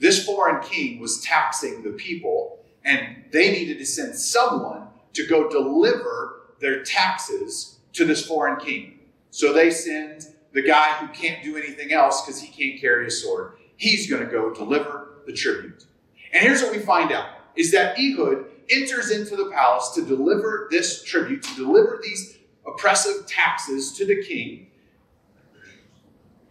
This 0.00 0.24
foreign 0.24 0.62
king 0.62 1.00
was 1.00 1.20
taxing 1.20 1.82
the 1.82 1.90
people, 1.90 2.64
and 2.84 3.24
they 3.30 3.52
needed 3.52 3.78
to 3.78 3.86
send 3.86 4.14
someone 4.14 4.88
to 5.14 5.26
go 5.26 5.48
deliver 5.48 6.42
their 6.60 6.82
taxes 6.82 7.78
to 7.92 8.04
this 8.04 8.26
foreign 8.26 8.58
king. 8.58 8.98
So 9.30 9.52
they 9.52 9.70
send 9.70 10.26
the 10.52 10.62
guy 10.62 10.92
who 10.92 11.08
can't 11.08 11.42
do 11.42 11.56
anything 11.56 11.92
else 11.92 12.22
because 12.22 12.40
he 12.40 12.48
can't 12.48 12.80
carry 12.80 13.06
a 13.06 13.10
sword. 13.10 13.54
He's 13.76 14.08
going 14.08 14.24
to 14.24 14.30
go 14.30 14.52
deliver 14.52 15.22
the 15.26 15.32
tribute. 15.32 15.84
And 16.32 16.42
here's 16.42 16.62
what 16.62 16.72
we 16.72 16.78
find 16.78 17.12
out 17.12 17.28
is 17.56 17.70
that 17.72 17.98
Ehud 17.98 18.46
enters 18.70 19.10
into 19.10 19.36
the 19.36 19.50
palace 19.52 19.90
to 19.94 20.04
deliver 20.04 20.68
this 20.70 21.02
tribute, 21.02 21.42
to 21.42 21.54
deliver 21.54 22.00
these 22.02 22.38
oppressive 22.66 23.26
taxes 23.26 23.92
to 23.92 24.06
the 24.06 24.22
king. 24.24 24.68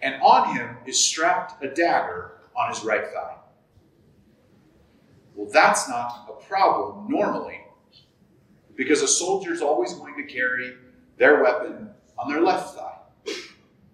And 0.01 0.21
on 0.21 0.55
him 0.55 0.77
is 0.85 1.03
strapped 1.03 1.63
a 1.63 1.73
dagger 1.73 2.33
on 2.55 2.69
his 2.73 2.83
right 2.83 3.05
thigh. 3.05 3.37
Well, 5.35 5.49
that's 5.51 5.89
not 5.89 6.27
a 6.29 6.45
problem 6.45 7.07
normally, 7.09 7.62
because 8.75 9.01
a 9.01 9.07
soldier 9.07 9.51
is 9.51 9.61
always 9.61 9.93
going 9.93 10.15
to 10.15 10.23
carry 10.23 10.75
their 11.17 11.43
weapon 11.43 11.89
on 12.17 12.31
their 12.31 12.41
left 12.41 12.75
thigh, 12.75 12.97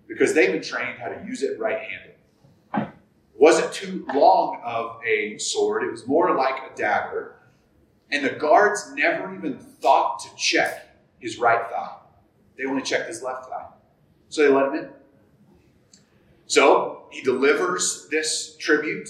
because 0.07 0.33
they've 0.33 0.51
been 0.51 0.61
trained 0.61 0.99
how 0.99 1.09
to 1.09 1.23
use 1.25 1.43
it 1.43 1.59
right 1.59 1.79
handed. 1.79 2.93
Wasn't 3.35 3.71
too 3.71 4.05
long 4.13 4.59
of 4.63 4.99
a 5.05 5.37
sword, 5.37 5.83
it 5.83 5.91
was 5.91 6.05
more 6.05 6.35
like 6.35 6.71
a 6.71 6.75
dagger, 6.75 7.35
and 8.11 8.25
the 8.25 8.31
guards 8.31 8.91
never 8.95 9.33
even 9.33 9.57
thought 9.57 10.19
to 10.19 10.35
check 10.35 10.97
his 11.19 11.37
right 11.37 11.69
thigh. 11.69 11.95
They 12.57 12.65
only 12.65 12.81
checked 12.81 13.07
his 13.07 13.23
left 13.23 13.45
thigh. 13.45 13.67
So 14.27 14.43
they 14.43 14.49
let 14.49 14.67
him 14.67 14.75
in. 14.75 14.89
So 16.47 17.03
he 17.09 17.21
delivers 17.21 18.07
this 18.09 18.57
tribute. 18.57 19.09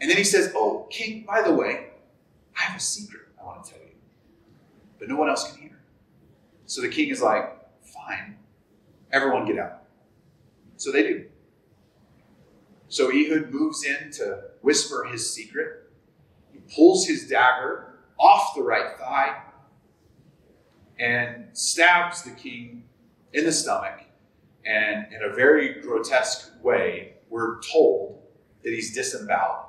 And 0.00 0.10
then 0.10 0.16
he 0.16 0.24
says, 0.24 0.52
Oh, 0.54 0.86
King, 0.90 1.24
by 1.26 1.42
the 1.42 1.52
way, 1.52 1.88
I 2.56 2.62
have 2.62 2.76
a 2.76 2.80
secret 2.80 3.22
I 3.40 3.44
want 3.44 3.64
to 3.64 3.70
tell 3.72 3.80
you. 3.80 3.81
But 5.02 5.08
no 5.08 5.16
one 5.16 5.28
else 5.28 5.50
can 5.50 5.60
hear. 5.60 5.80
So 6.66 6.80
the 6.80 6.88
king 6.88 7.08
is 7.08 7.20
like, 7.20 7.58
Fine, 7.82 8.36
everyone 9.10 9.44
get 9.46 9.58
out. 9.58 9.82
So 10.76 10.92
they 10.92 11.02
do. 11.02 11.24
So 12.86 13.10
Ehud 13.10 13.50
moves 13.50 13.84
in 13.84 14.12
to 14.12 14.44
whisper 14.60 15.08
his 15.10 15.28
secret. 15.28 15.90
He 16.52 16.60
pulls 16.72 17.04
his 17.04 17.28
dagger 17.28 17.98
off 18.16 18.54
the 18.54 18.62
right 18.62 18.96
thigh 18.96 19.42
and 21.00 21.46
stabs 21.52 22.22
the 22.22 22.30
king 22.30 22.84
in 23.32 23.44
the 23.44 23.50
stomach 23.50 24.02
and 24.64 25.12
in 25.12 25.28
a 25.28 25.34
very 25.34 25.80
grotesque 25.80 26.52
way, 26.62 27.14
we're 27.28 27.60
told 27.60 28.22
that 28.62 28.70
he's 28.70 28.94
disemboweled. 28.94 29.66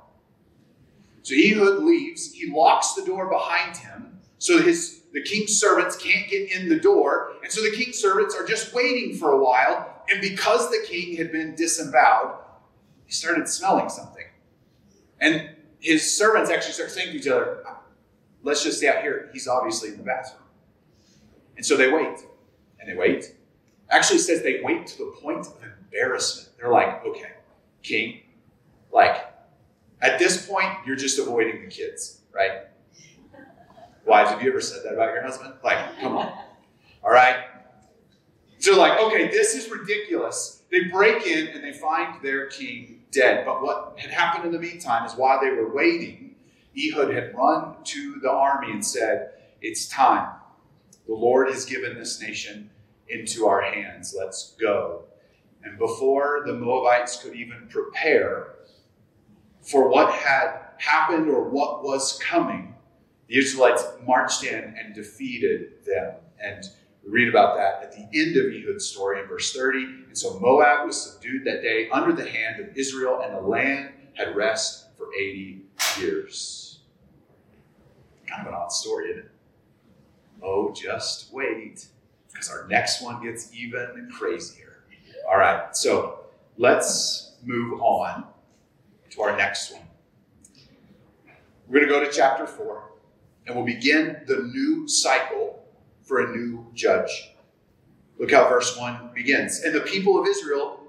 So 1.24 1.34
Ehud 1.34 1.82
leaves. 1.82 2.32
He 2.34 2.52
locks 2.52 2.94
the 2.94 3.04
door 3.04 3.28
behind 3.32 3.78
him 3.78 4.14
so 4.44 4.62
his 4.62 5.03
the 5.14 5.22
king's 5.22 5.60
servants 5.60 5.96
can't 5.96 6.30
get 6.30 6.52
in 6.52 6.70
the 6.70 6.80
door. 6.80 7.34
And 7.44 7.52
so 7.52 7.62
the 7.62 7.72
king's 7.72 7.98
servants 7.98 8.36
are 8.36 8.46
just 8.46 8.74
waiting 8.74 9.16
for 9.16 9.32
a 9.32 9.44
while. 9.44 10.04
And 10.12 10.22
because 10.22 10.70
the 10.70 10.86
king 10.88 11.16
had 11.16 11.32
been 11.32 11.56
disemboweled, 11.56 12.38
he 13.06 13.14
started 13.14 13.48
smelling 13.48 13.90
something. 13.90 14.26
And 15.22 15.52
his 15.80 16.18
servants 16.18 16.50
actually 16.50 16.74
start 16.74 16.92
saying 16.92 17.12
to 17.12 17.18
each 17.18 17.28
other, 17.28 17.64
let's 18.42 18.64
just 18.64 18.80
stay 18.80 18.90
out 18.90 19.02
here. 19.02 19.30
He's 19.32 19.48
obviously 19.48 19.90
in 19.90 19.98
the 19.98 20.04
bathroom. 20.04 20.44
And 21.56 21.66
so 21.66 21.78
they 21.78 21.92
wait. 21.92 22.20
And 22.80 22.90
they 22.90 22.96
wait 22.96 23.36
actually 23.94 24.20
says 24.20 24.42
they 24.42 24.60
wait 24.64 24.88
to 24.88 24.98
the 24.98 25.14
point 25.22 25.46
of 25.46 25.54
embarrassment. 25.64 26.50
They're 26.58 26.72
like, 26.72 27.06
okay, 27.06 27.32
king, 27.84 28.22
like, 28.92 29.32
at 30.02 30.20
this 30.20 30.48
point, 30.48 30.70
you're 30.86 30.96
just 30.96 31.20
avoiding 31.20 31.62
the 31.62 31.68
kids, 31.68 32.22
right? 32.34 32.64
Wives, 34.06 34.32
have 34.32 34.42
you 34.42 34.50
ever 34.50 34.62
said 34.62 34.84
that 34.84 34.94
about 34.94 35.14
your 35.14 35.24
husband? 35.24 35.54
Like, 35.64 36.00
come 36.00 36.18
on. 36.18 36.32
All 37.04 37.12
right? 37.12 37.38
So, 38.60 38.78
like, 38.78 39.00
okay, 39.00 39.30
this 39.30 39.56
is 39.56 39.70
ridiculous. 39.70 40.64
They 40.72 40.86
break 40.86 41.26
in 41.26 41.48
and 41.50 41.64
they 41.64 41.74
find 41.74 42.22
their 42.22 42.48
king 42.48 43.04
dead. 43.12 43.46
But 43.46 43.62
what 43.62 43.94
had 43.98 44.10
happened 44.10 44.46
in 44.46 44.52
the 44.52 44.60
meantime 44.60 45.06
is 45.06 45.14
while 45.14 45.40
they 45.42 45.50
were 45.52 45.74
waiting, 45.74 46.36
Ehud 46.78 47.14
had 47.14 47.36
run 47.36 47.76
to 47.84 48.20
the 48.22 48.32
army 48.32 48.72
and 48.72 48.86
said, 48.86 49.32
It's 49.62 49.88
time. 49.88 50.30
The 51.08 51.14
Lord 51.14 51.50
has 51.50 51.66
given 51.66 51.98
this 51.98 52.22
nation 52.22 52.70
into 53.08 53.46
our 53.46 53.62
hands. 53.62 54.16
Let's 54.18 54.56
go. 54.60 55.04
And 55.64 55.78
before 55.78 56.44
the 56.46 56.54
Moabites 56.54 57.22
could 57.22 57.36
even 57.36 57.68
prepare 57.70 58.56
for 59.62 59.90
what 59.90 60.12
had 60.12 60.60
happened 60.78 61.30
or 61.30 61.50
what 61.50 61.84
was 61.84 62.20
coming, 62.20 62.73
the 63.34 63.40
Israelites 63.40 63.84
marched 64.06 64.44
in 64.44 64.76
and 64.78 64.94
defeated 64.94 65.84
them. 65.88 66.14
And 66.40 66.64
we 67.04 67.10
read 67.10 67.30
about 67.30 67.58
that 67.58 67.82
at 67.82 67.92
the 67.92 68.08
end 68.14 68.38
of 68.38 68.54
Ehud's 68.54 68.86
story 68.86 69.20
in 69.20 69.28
verse 69.28 69.52
30. 69.54 69.84
And 70.08 70.16
so 70.16 70.40
Moab 70.40 70.86
was 70.86 71.02
subdued 71.02 71.44
that 71.46 71.64
day 71.64 71.90
under 71.90 72.14
the 72.14 72.30
hand 72.30 72.62
of 72.62 72.78
Israel, 72.78 73.22
and 73.24 73.36
the 73.36 73.42
land 73.42 73.90
had 74.14 74.36
rest 74.36 74.96
for 74.96 75.08
80 75.16 75.64
years. 76.00 76.82
Kind 78.28 78.42
of 78.42 78.54
an 78.54 78.54
odd 78.54 78.72
story, 78.72 79.10
isn't 79.10 79.24
it? 79.24 79.32
Oh, 80.44 80.72
just 80.72 81.34
wait 81.34 81.88
because 82.32 82.52
our 82.52 82.68
next 82.68 83.02
one 83.02 83.24
gets 83.24 83.52
even 83.52 84.10
crazier. 84.16 84.84
All 85.28 85.40
right, 85.40 85.76
so 85.76 86.20
let's 86.60 87.34
move 87.44 87.82
on 87.82 88.26
to 89.10 89.22
our 89.24 89.36
next 89.36 89.72
one. 89.72 89.82
We're 91.68 91.80
going 91.80 91.88
to 91.88 92.00
go 92.00 92.06
to 92.06 92.16
chapter 92.16 92.46
4, 92.46 92.93
and 93.46 93.56
we'll 93.56 93.66
begin 93.66 94.22
the 94.28 94.50
new 94.54 94.88
cycle 94.88 95.66
for 96.04 96.22
a 96.22 96.36
new 96.36 96.66
judge. 96.74 97.32
Look 98.18 98.32
how 98.32 98.48
verse 98.48 98.78
1 98.78 99.12
begins. 99.14 99.62
And 99.62 99.74
the 99.74 99.82
people 99.82 100.20
of 100.20 100.28
Israel, 100.28 100.80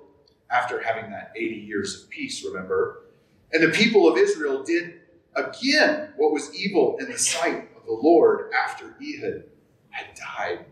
after 0.50 0.80
having 0.80 1.10
that 1.10 1.32
80 1.36 1.54
years 1.54 2.02
of 2.02 2.10
peace, 2.10 2.44
remember, 2.44 3.04
and 3.52 3.62
the 3.62 3.76
people 3.76 4.08
of 4.08 4.18
Israel 4.18 4.62
did 4.62 5.00
again 5.34 6.10
what 6.16 6.32
was 6.32 6.54
evil 6.54 6.96
in 6.98 7.10
the 7.10 7.18
sight 7.18 7.68
of 7.76 7.86
the 7.86 7.92
Lord 7.92 8.52
after 8.52 8.96
Ehud 9.00 9.44
had 9.90 10.06
died. 10.14 10.66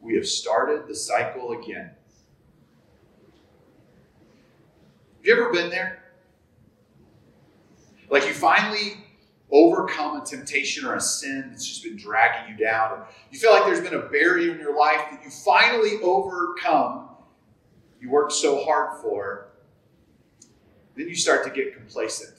We 0.00 0.14
have 0.14 0.26
started 0.26 0.86
the 0.86 0.94
cycle 0.94 1.52
again. 1.52 1.90
Have 5.16 5.24
you 5.24 5.32
ever 5.32 5.52
been 5.52 5.70
there? 5.70 6.02
Like 8.10 8.26
you 8.26 8.32
finally 8.32 8.96
overcome 9.50 10.20
a 10.20 10.24
temptation 10.24 10.84
or 10.84 10.94
a 10.96 11.00
sin 11.00 11.48
that's 11.50 11.66
just 11.66 11.82
been 11.82 11.96
dragging 11.96 12.52
you 12.52 12.64
down. 12.64 13.04
You 13.30 13.38
feel 13.38 13.52
like 13.52 13.64
there's 13.64 13.80
been 13.80 13.98
a 13.98 14.06
barrier 14.06 14.52
in 14.52 14.58
your 14.58 14.78
life 14.78 15.00
that 15.10 15.22
you 15.24 15.30
finally 15.30 16.00
overcome. 16.02 17.08
You 18.00 18.10
worked 18.10 18.32
so 18.32 18.64
hard 18.64 19.00
for. 19.00 19.48
Then 20.96 21.08
you 21.08 21.14
start 21.14 21.44
to 21.44 21.50
get 21.50 21.74
complacent. 21.74 22.34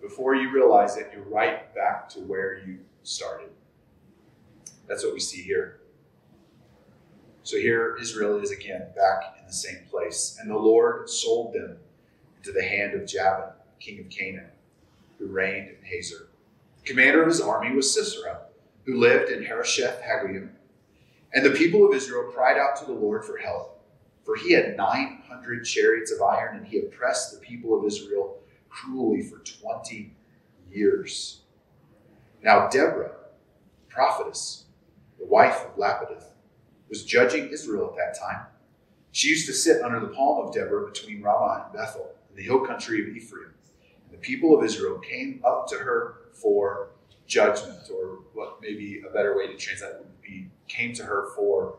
Before 0.00 0.34
you 0.34 0.50
realize 0.52 0.96
it, 0.96 1.10
you're 1.12 1.24
right 1.24 1.74
back 1.74 2.08
to 2.10 2.20
where 2.20 2.58
you 2.58 2.78
started. 3.02 3.48
That's 4.86 5.04
what 5.04 5.12
we 5.12 5.20
see 5.20 5.42
here. 5.42 5.80
So 7.42 7.56
here 7.56 7.96
Israel 8.00 8.38
is 8.38 8.50
again 8.52 8.86
back 8.94 9.36
in 9.40 9.46
the 9.46 9.52
same 9.52 9.84
place. 9.90 10.36
And 10.40 10.50
the 10.50 10.56
Lord 10.56 11.08
sold 11.08 11.54
them 11.54 11.78
into 12.36 12.52
the 12.52 12.62
hand 12.62 12.94
of 12.94 13.06
Jabin, 13.06 13.50
king 13.80 14.00
of 14.00 14.10
Canaan 14.10 14.50
who 15.18 15.26
reigned 15.26 15.68
in 15.68 15.84
Hazor. 15.84 16.28
The 16.78 16.88
commander 16.88 17.22
of 17.22 17.28
his 17.28 17.40
army 17.40 17.74
was 17.74 17.92
Sisera, 17.92 18.42
who 18.84 18.98
lived 18.98 19.30
in 19.30 19.44
Harosheth 19.44 20.02
Hagoyim. 20.02 20.50
And 21.32 21.44
the 21.44 21.50
people 21.50 21.86
of 21.86 21.94
Israel 21.94 22.30
cried 22.32 22.58
out 22.58 22.76
to 22.76 22.84
the 22.84 22.92
Lord 22.92 23.24
for 23.24 23.36
help, 23.36 23.84
for 24.24 24.36
he 24.36 24.52
had 24.52 24.76
900 24.76 25.64
chariots 25.64 26.12
of 26.12 26.22
iron, 26.22 26.56
and 26.56 26.66
he 26.66 26.78
oppressed 26.78 27.32
the 27.32 27.40
people 27.40 27.78
of 27.78 27.84
Israel 27.84 28.38
cruelly 28.68 29.22
for 29.22 29.38
20 29.38 30.14
years. 30.70 31.40
Now 32.42 32.68
Deborah, 32.68 33.12
prophetess, 33.88 34.66
the 35.18 35.26
wife 35.26 35.64
of 35.64 35.76
Lapidoth, 35.76 36.32
was 36.88 37.04
judging 37.04 37.48
Israel 37.48 37.90
at 37.90 37.96
that 37.96 38.20
time. 38.20 38.46
She 39.10 39.28
used 39.28 39.46
to 39.46 39.52
sit 39.52 39.82
under 39.82 39.98
the 39.98 40.08
palm 40.08 40.46
of 40.46 40.54
Deborah 40.54 40.86
between 40.86 41.22
Ramah 41.22 41.64
and 41.64 41.72
Bethel, 41.72 42.14
in 42.30 42.36
the 42.36 42.42
hill 42.42 42.66
country 42.66 43.00
of 43.00 43.16
Ephraim. 43.16 43.54
The 44.10 44.18
people 44.18 44.56
of 44.56 44.64
Israel 44.64 44.98
came 44.98 45.42
up 45.44 45.66
to 45.68 45.76
her 45.76 46.28
for 46.32 46.90
judgment, 47.26 47.90
or 47.90 48.20
what 48.34 48.60
maybe 48.60 49.02
a 49.08 49.12
better 49.12 49.36
way 49.36 49.46
to 49.48 49.56
translate 49.56 49.94
would 49.98 50.22
be 50.22 50.48
came 50.68 50.92
to 50.94 51.04
her 51.04 51.30
for 51.34 51.78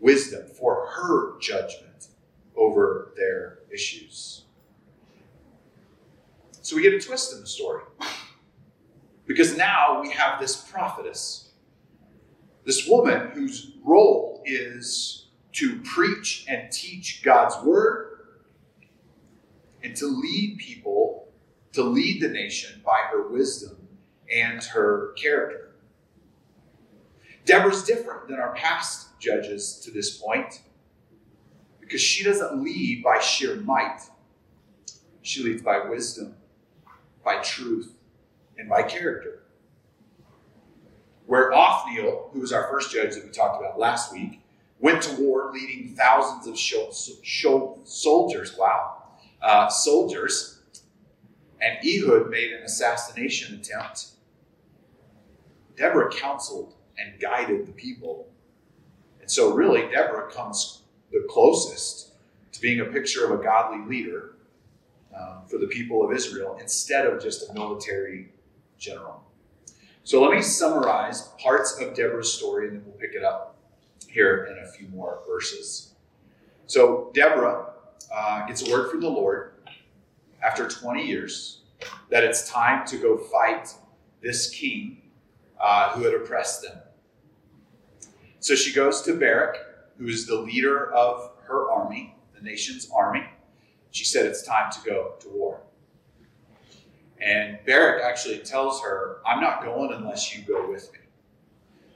wisdom, 0.00 0.46
for 0.46 0.86
her 0.86 1.38
judgment 1.40 2.08
over 2.56 3.12
their 3.16 3.60
issues. 3.72 4.44
So 6.60 6.76
we 6.76 6.82
get 6.82 6.94
a 6.94 7.00
twist 7.00 7.32
in 7.34 7.40
the 7.40 7.46
story. 7.46 7.82
Because 9.26 9.56
now 9.56 10.00
we 10.00 10.10
have 10.10 10.40
this 10.40 10.56
prophetess, 10.56 11.50
this 12.64 12.86
woman 12.86 13.30
whose 13.30 13.72
role 13.84 14.42
is 14.44 15.28
to 15.52 15.80
preach 15.82 16.44
and 16.48 16.70
teach 16.70 17.22
God's 17.22 17.56
word 17.64 18.08
and 19.82 19.96
to 19.96 20.06
lead 20.06 20.58
people 20.58 21.21
to 21.72 21.82
lead 21.82 22.22
the 22.22 22.28
nation 22.28 22.80
by 22.84 23.00
her 23.10 23.28
wisdom 23.28 23.76
and 24.32 24.62
her 24.62 25.12
character. 25.12 25.70
Deborah's 27.44 27.84
different 27.84 28.28
than 28.28 28.38
our 28.38 28.54
past 28.54 29.18
judges 29.18 29.80
to 29.84 29.90
this 29.90 30.16
point 30.16 30.62
because 31.80 32.00
she 32.00 32.24
doesn't 32.24 32.62
lead 32.62 33.02
by 33.02 33.18
sheer 33.18 33.56
might. 33.56 34.00
She 35.22 35.42
leads 35.42 35.62
by 35.62 35.80
wisdom, 35.88 36.36
by 37.24 37.38
truth, 37.38 37.94
and 38.58 38.68
by 38.68 38.82
character. 38.82 39.42
Where 41.26 41.52
Othniel, 41.52 42.30
who 42.32 42.40
was 42.40 42.52
our 42.52 42.68
first 42.68 42.92
judge 42.92 43.14
that 43.14 43.24
we 43.24 43.30
talked 43.30 43.60
about 43.60 43.78
last 43.78 44.12
week, 44.12 44.40
went 44.80 45.02
to 45.02 45.20
war 45.20 45.50
leading 45.52 45.94
thousands 45.94 46.46
of 46.46 46.58
soldiers, 47.84 48.56
wow, 48.58 49.02
uh, 49.40 49.68
soldiers 49.68 50.51
and 51.62 51.78
Ehud 51.86 52.28
made 52.28 52.52
an 52.52 52.64
assassination 52.64 53.54
attempt. 53.54 54.08
Deborah 55.76 56.10
counseled 56.12 56.74
and 56.98 57.18
guided 57.20 57.66
the 57.66 57.72
people. 57.72 58.28
And 59.20 59.30
so, 59.30 59.54
really, 59.54 59.82
Deborah 59.82 60.30
comes 60.30 60.82
the 61.12 61.24
closest 61.30 62.14
to 62.50 62.60
being 62.60 62.80
a 62.80 62.84
picture 62.86 63.24
of 63.24 63.40
a 63.40 63.42
godly 63.42 63.86
leader 63.88 64.34
um, 65.16 65.46
for 65.46 65.58
the 65.58 65.68
people 65.68 66.04
of 66.04 66.12
Israel 66.12 66.58
instead 66.60 67.06
of 67.06 67.22
just 67.22 67.48
a 67.48 67.54
military 67.54 68.32
general. 68.78 69.22
So, 70.02 70.20
let 70.20 70.32
me 70.32 70.42
summarize 70.42 71.28
parts 71.38 71.78
of 71.80 71.94
Deborah's 71.94 72.32
story 72.32 72.68
and 72.68 72.76
then 72.76 72.84
we'll 72.84 72.96
pick 72.96 73.14
it 73.14 73.24
up 73.24 73.56
here 74.08 74.46
in 74.46 74.58
a 74.64 74.66
few 74.66 74.88
more 74.88 75.20
verses. 75.28 75.94
So, 76.66 77.12
Deborah 77.14 77.70
uh, 78.12 78.46
gets 78.46 78.66
a 78.68 78.70
word 78.70 78.90
from 78.90 79.00
the 79.00 79.08
Lord 79.08 79.51
after 80.42 80.68
20 80.68 81.06
years 81.06 81.62
that 82.10 82.24
it's 82.24 82.48
time 82.48 82.86
to 82.86 82.96
go 82.96 83.16
fight 83.16 83.74
this 84.20 84.50
king 84.50 85.02
uh, 85.60 85.90
who 85.92 86.04
had 86.04 86.14
oppressed 86.14 86.62
them. 86.62 86.78
So 88.40 88.54
she 88.54 88.72
goes 88.72 89.02
to 89.02 89.14
Barak, 89.14 89.56
who 89.98 90.08
is 90.08 90.26
the 90.26 90.36
leader 90.36 90.92
of 90.92 91.30
her 91.44 91.70
army, 91.70 92.16
the 92.34 92.42
nation's 92.42 92.90
army. 92.94 93.24
She 93.90 94.04
said, 94.04 94.26
It's 94.26 94.42
time 94.42 94.70
to 94.72 94.78
go 94.88 95.14
to 95.20 95.28
war. 95.28 95.60
And 97.20 97.58
Barak 97.66 98.02
actually 98.02 98.38
tells 98.38 98.82
her, 98.82 99.18
I'm 99.24 99.40
not 99.40 99.62
going 99.62 99.92
unless 99.92 100.36
you 100.36 100.42
go 100.44 100.68
with 100.68 100.92
me. 100.92 100.98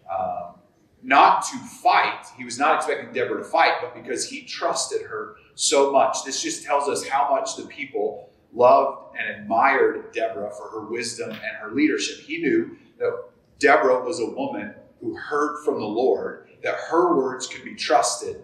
Um, 0.08 0.54
not 1.02 1.42
to 1.46 1.58
fight. 1.82 2.26
He 2.36 2.44
was 2.44 2.58
not 2.58 2.76
expecting 2.76 3.12
Deborah 3.12 3.38
to 3.38 3.44
fight, 3.44 3.74
but 3.80 3.94
because 3.94 4.28
he 4.28 4.42
trusted 4.42 5.02
her 5.02 5.36
so 5.54 5.90
much. 5.90 6.24
This 6.24 6.40
just 6.40 6.64
tells 6.64 6.88
us 6.88 7.06
how 7.06 7.28
much 7.30 7.56
the 7.56 7.64
people 7.64 8.30
loved 8.56 9.16
and 9.18 9.36
admired 9.36 10.12
Deborah 10.12 10.50
for 10.50 10.68
her 10.70 10.86
wisdom 10.86 11.30
and 11.30 11.56
her 11.60 11.70
leadership. 11.72 12.24
He 12.24 12.38
knew 12.38 12.76
that 12.98 13.24
Deborah 13.58 14.02
was 14.02 14.20
a 14.20 14.30
woman 14.30 14.74
who 15.00 15.16
heard 15.16 15.62
from 15.64 15.74
the 15.74 15.86
Lord, 15.86 16.48
that 16.62 16.74
her 16.90 17.14
words 17.14 17.46
could 17.46 17.64
be 17.64 17.74
trusted, 17.74 18.42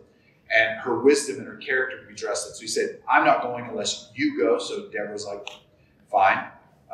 and 0.54 0.78
her 0.80 1.00
wisdom 1.00 1.38
and 1.38 1.46
her 1.46 1.56
character 1.56 1.98
could 1.98 2.08
be 2.08 2.14
trusted. 2.14 2.54
So 2.54 2.60
he 2.60 2.66
said, 2.66 3.00
I'm 3.08 3.24
not 3.24 3.42
going 3.42 3.66
unless 3.66 4.12
you 4.14 4.38
go. 4.38 4.58
So 4.58 4.90
Deborah's 4.90 5.26
like, 5.26 5.48
fine, 6.10 6.44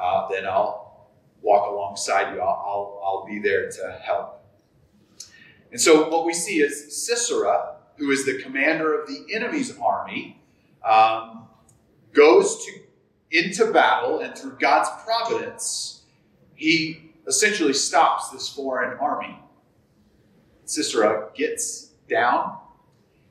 uh, 0.00 0.28
then 0.28 0.46
I'll 0.46 1.08
walk 1.42 1.68
alongside 1.68 2.34
you. 2.34 2.40
I'll, 2.40 2.48
I'll, 2.48 3.02
I'll 3.04 3.26
be 3.26 3.40
there 3.40 3.68
to 3.68 3.98
help. 4.00 4.44
And 5.72 5.80
so 5.80 6.08
what 6.08 6.24
we 6.24 6.32
see 6.32 6.60
is 6.60 7.04
Sisera, 7.04 7.76
who 7.96 8.10
is 8.10 8.24
the 8.24 8.40
commander 8.40 8.98
of 8.98 9.08
the 9.08 9.26
enemy's 9.34 9.76
army, 9.78 10.40
um, 10.88 11.48
goes 12.12 12.64
to 12.64 12.72
into 13.30 13.72
battle, 13.72 14.20
and 14.20 14.36
through 14.36 14.56
God's 14.58 14.88
providence, 15.04 16.02
he 16.54 17.12
essentially 17.26 17.74
stops 17.74 18.30
this 18.30 18.48
foreign 18.48 18.98
army. 18.98 19.38
Sisera 20.64 21.28
gets 21.34 21.92
down 22.08 22.58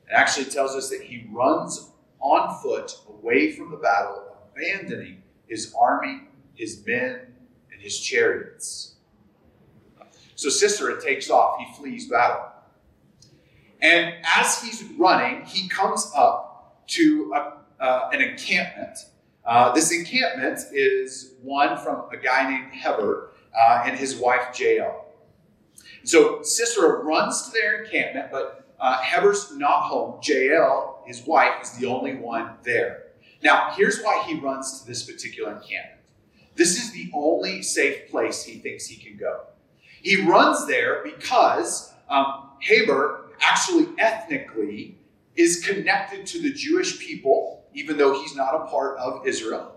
and 0.08 0.16
actually 0.16 0.46
tells 0.46 0.74
us 0.74 0.88
that 0.90 1.02
he 1.02 1.26
runs 1.30 1.90
on 2.20 2.60
foot 2.62 2.92
away 3.08 3.52
from 3.52 3.70
the 3.70 3.76
battle, 3.76 4.24
abandoning 4.52 5.22
his 5.46 5.74
army, 5.78 6.22
his 6.54 6.84
men, 6.86 7.20
and 7.72 7.80
his 7.80 7.98
chariots. 7.98 8.94
So 10.34 10.48
Sisera 10.48 11.00
takes 11.00 11.30
off, 11.30 11.58
he 11.58 11.74
flees 11.74 12.08
battle. 12.08 12.46
And 13.80 14.14
as 14.24 14.62
he's 14.62 14.84
running, 14.96 15.44
he 15.44 15.68
comes 15.68 16.10
up 16.16 16.84
to 16.88 17.32
a, 17.34 17.82
uh, 17.82 18.10
an 18.12 18.20
encampment 18.20 18.98
uh, 19.48 19.72
this 19.72 19.90
encampment 19.92 20.60
is 20.72 21.32
one 21.40 21.78
from 21.78 22.04
a 22.12 22.18
guy 22.18 22.50
named 22.50 22.70
Heber 22.70 23.30
uh, 23.58 23.82
and 23.86 23.96
his 23.96 24.16
wife 24.16 24.60
Jael. 24.60 25.06
So 26.04 26.42
Sisera 26.42 27.02
runs 27.02 27.46
to 27.46 27.52
their 27.52 27.82
encampment, 27.82 28.28
but 28.30 28.66
uh, 28.78 29.00
Heber's 29.00 29.56
not 29.56 29.84
home. 29.84 30.20
Jael, 30.22 31.02
his 31.06 31.26
wife, 31.26 31.62
is 31.62 31.72
the 31.72 31.86
only 31.86 32.16
one 32.16 32.56
there. 32.62 33.04
Now, 33.42 33.72
here's 33.74 34.02
why 34.02 34.22
he 34.26 34.38
runs 34.38 34.82
to 34.82 34.86
this 34.86 35.04
particular 35.04 35.52
encampment. 35.52 36.02
This 36.54 36.76
is 36.76 36.92
the 36.92 37.10
only 37.14 37.62
safe 37.62 38.10
place 38.10 38.44
he 38.44 38.58
thinks 38.58 38.84
he 38.84 38.96
can 38.96 39.16
go. 39.16 39.44
He 40.02 40.26
runs 40.28 40.66
there 40.66 41.02
because 41.02 41.94
um, 42.10 42.50
Heber 42.60 43.30
actually 43.40 43.88
ethnically 43.98 44.97
is 45.38 45.64
connected 45.64 46.26
to 46.26 46.42
the 46.42 46.52
Jewish 46.52 46.98
people 46.98 47.58
even 47.74 47.96
though 47.96 48.20
he's 48.20 48.34
not 48.34 48.54
a 48.54 48.66
part 48.66 48.98
of 48.98 49.26
Israel. 49.26 49.76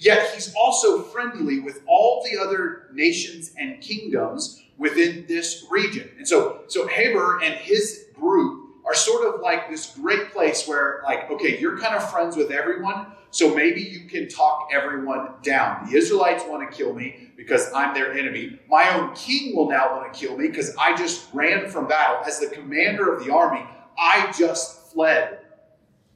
Yet 0.00 0.34
he's 0.34 0.54
also 0.54 1.02
friendly 1.02 1.60
with 1.60 1.82
all 1.86 2.26
the 2.28 2.38
other 2.38 2.88
nations 2.92 3.52
and 3.56 3.80
kingdoms 3.80 4.62
within 4.78 5.24
this 5.28 5.64
region. 5.70 6.10
And 6.18 6.26
so, 6.26 6.62
so 6.66 6.86
Heber 6.88 7.40
and 7.42 7.54
his 7.54 8.06
group 8.14 8.64
are 8.84 8.94
sort 8.94 9.32
of 9.32 9.40
like 9.40 9.70
this 9.70 9.94
great 9.94 10.32
place 10.32 10.66
where, 10.66 11.02
like, 11.04 11.30
okay, 11.30 11.58
you're 11.58 11.78
kind 11.78 11.94
of 11.94 12.08
friends 12.10 12.36
with 12.36 12.50
everyone, 12.50 13.06
so 13.30 13.54
maybe 13.54 13.80
you 13.80 14.08
can 14.08 14.28
talk 14.28 14.68
everyone 14.72 15.28
down. 15.42 15.88
The 15.90 15.96
Israelites 15.96 16.44
want 16.46 16.68
to 16.68 16.76
kill 16.76 16.94
me 16.94 17.30
because 17.36 17.72
I'm 17.72 17.94
their 17.94 18.12
enemy. 18.12 18.58
My 18.68 18.94
own 18.94 19.14
king 19.14 19.54
will 19.54 19.68
now 19.68 19.94
want 19.94 20.12
to 20.12 20.18
kill 20.18 20.36
me 20.36 20.48
because 20.48 20.74
I 20.76 20.96
just 20.96 21.32
ran 21.32 21.68
from 21.68 21.86
battle. 21.86 22.24
As 22.24 22.38
the 22.38 22.48
commander 22.48 23.12
of 23.12 23.24
the 23.24 23.32
army, 23.32 23.64
I 23.98 24.32
just 24.36 24.75
fled. 24.96 25.40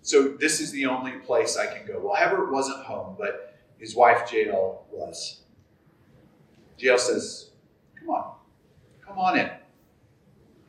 So 0.00 0.28
this 0.28 0.58
is 0.58 0.72
the 0.72 0.86
only 0.86 1.12
place 1.12 1.58
I 1.58 1.66
can 1.66 1.86
go. 1.86 2.00
Well, 2.02 2.16
Heber 2.16 2.50
wasn't 2.50 2.82
home, 2.84 3.14
but 3.18 3.54
his 3.78 3.94
wife 3.94 4.32
Jael 4.32 4.86
was. 4.90 5.42
Jael 6.78 6.96
says, 6.96 7.50
Come 7.98 8.08
on, 8.08 8.32
come 9.06 9.18
on 9.18 9.38
in. 9.38 9.50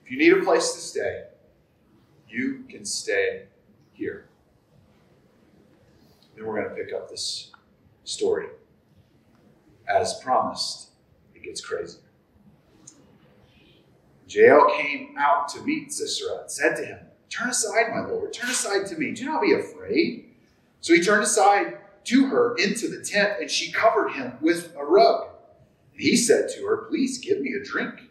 If 0.04 0.12
you 0.12 0.18
need 0.18 0.34
a 0.34 0.44
place 0.44 0.74
to 0.74 0.80
stay, 0.82 1.24
you 2.28 2.66
can 2.70 2.84
stay 2.84 3.44
here. 3.94 4.26
Then 6.36 6.46
we're 6.46 6.62
going 6.62 6.76
to 6.76 6.84
pick 6.84 6.94
up 6.94 7.10
this 7.10 7.52
story. 8.04 8.48
As 9.88 10.20
promised, 10.22 10.90
it 11.34 11.44
gets 11.44 11.62
crazy. 11.62 12.00
Jael 14.28 14.70
came 14.78 15.16
out 15.18 15.48
to 15.50 15.62
meet 15.62 15.94
Sisera 15.94 16.42
and 16.42 16.52
said 16.52 16.76
to 16.76 16.86
him, 16.86 17.00
Turn 17.32 17.50
aside, 17.50 17.90
my 17.92 18.02
Lord, 18.06 18.34
turn 18.34 18.50
aside 18.50 18.86
to 18.88 18.98
me. 18.98 19.12
Do 19.14 19.26
not 19.26 19.42
be 19.42 19.54
afraid. 19.54 20.34
So 20.82 20.94
he 20.94 21.02
turned 21.02 21.24
aside 21.24 21.78
to 22.06 22.28
her 22.28 22.56
into 22.56 22.88
the 22.88 23.04
tent, 23.04 23.40
and 23.40 23.50
she 23.50 23.72
covered 23.72 24.10
him 24.10 24.34
with 24.42 24.76
a 24.76 24.84
rug. 24.84 25.30
And 25.94 26.02
he 26.02 26.18
said 26.18 26.50
to 26.56 26.66
her, 26.66 26.78
Please 26.90 27.20
give 27.20 27.40
me 27.40 27.54
a 27.54 27.64
drink. 27.64 28.02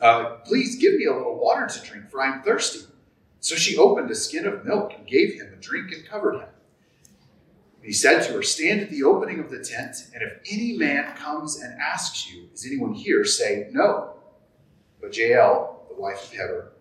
Uh, 0.00 0.36
please 0.44 0.76
give 0.76 0.94
me 0.94 1.06
a 1.06 1.12
little 1.12 1.38
water 1.40 1.66
to 1.66 1.80
drink, 1.82 2.08
for 2.10 2.22
I 2.22 2.32
am 2.32 2.42
thirsty. 2.42 2.86
So 3.40 3.56
she 3.56 3.76
opened 3.76 4.10
a 4.10 4.14
skin 4.14 4.46
of 4.46 4.64
milk 4.64 4.92
and 4.96 5.06
gave 5.06 5.34
him 5.34 5.52
a 5.52 5.60
drink 5.60 5.90
and 5.92 6.06
covered 6.06 6.34
him. 6.34 6.48
And 7.78 7.84
he 7.86 7.92
said 7.92 8.20
to 8.24 8.34
her, 8.34 8.42
Stand 8.42 8.82
at 8.82 8.90
the 8.90 9.02
opening 9.02 9.40
of 9.40 9.50
the 9.50 9.64
tent, 9.64 9.96
and 10.14 10.22
if 10.22 10.38
any 10.52 10.76
man 10.76 11.16
comes 11.16 11.60
and 11.60 11.80
asks 11.80 12.30
you, 12.30 12.48
Is 12.52 12.66
anyone 12.66 12.92
here? 12.92 13.24
say, 13.24 13.68
No. 13.72 14.14
But 15.00 15.16
Jael, 15.16 15.86
the 15.88 16.00
wife 16.00 16.24
of 16.24 16.32
Heber, 16.32 16.72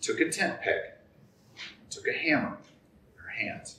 took 0.00 0.20
a 0.20 0.28
tent 0.28 0.60
peg, 0.60 0.80
took 1.90 2.06
a 2.06 2.12
hammer 2.12 2.58
in 2.58 3.22
her 3.22 3.28
hand. 3.28 3.72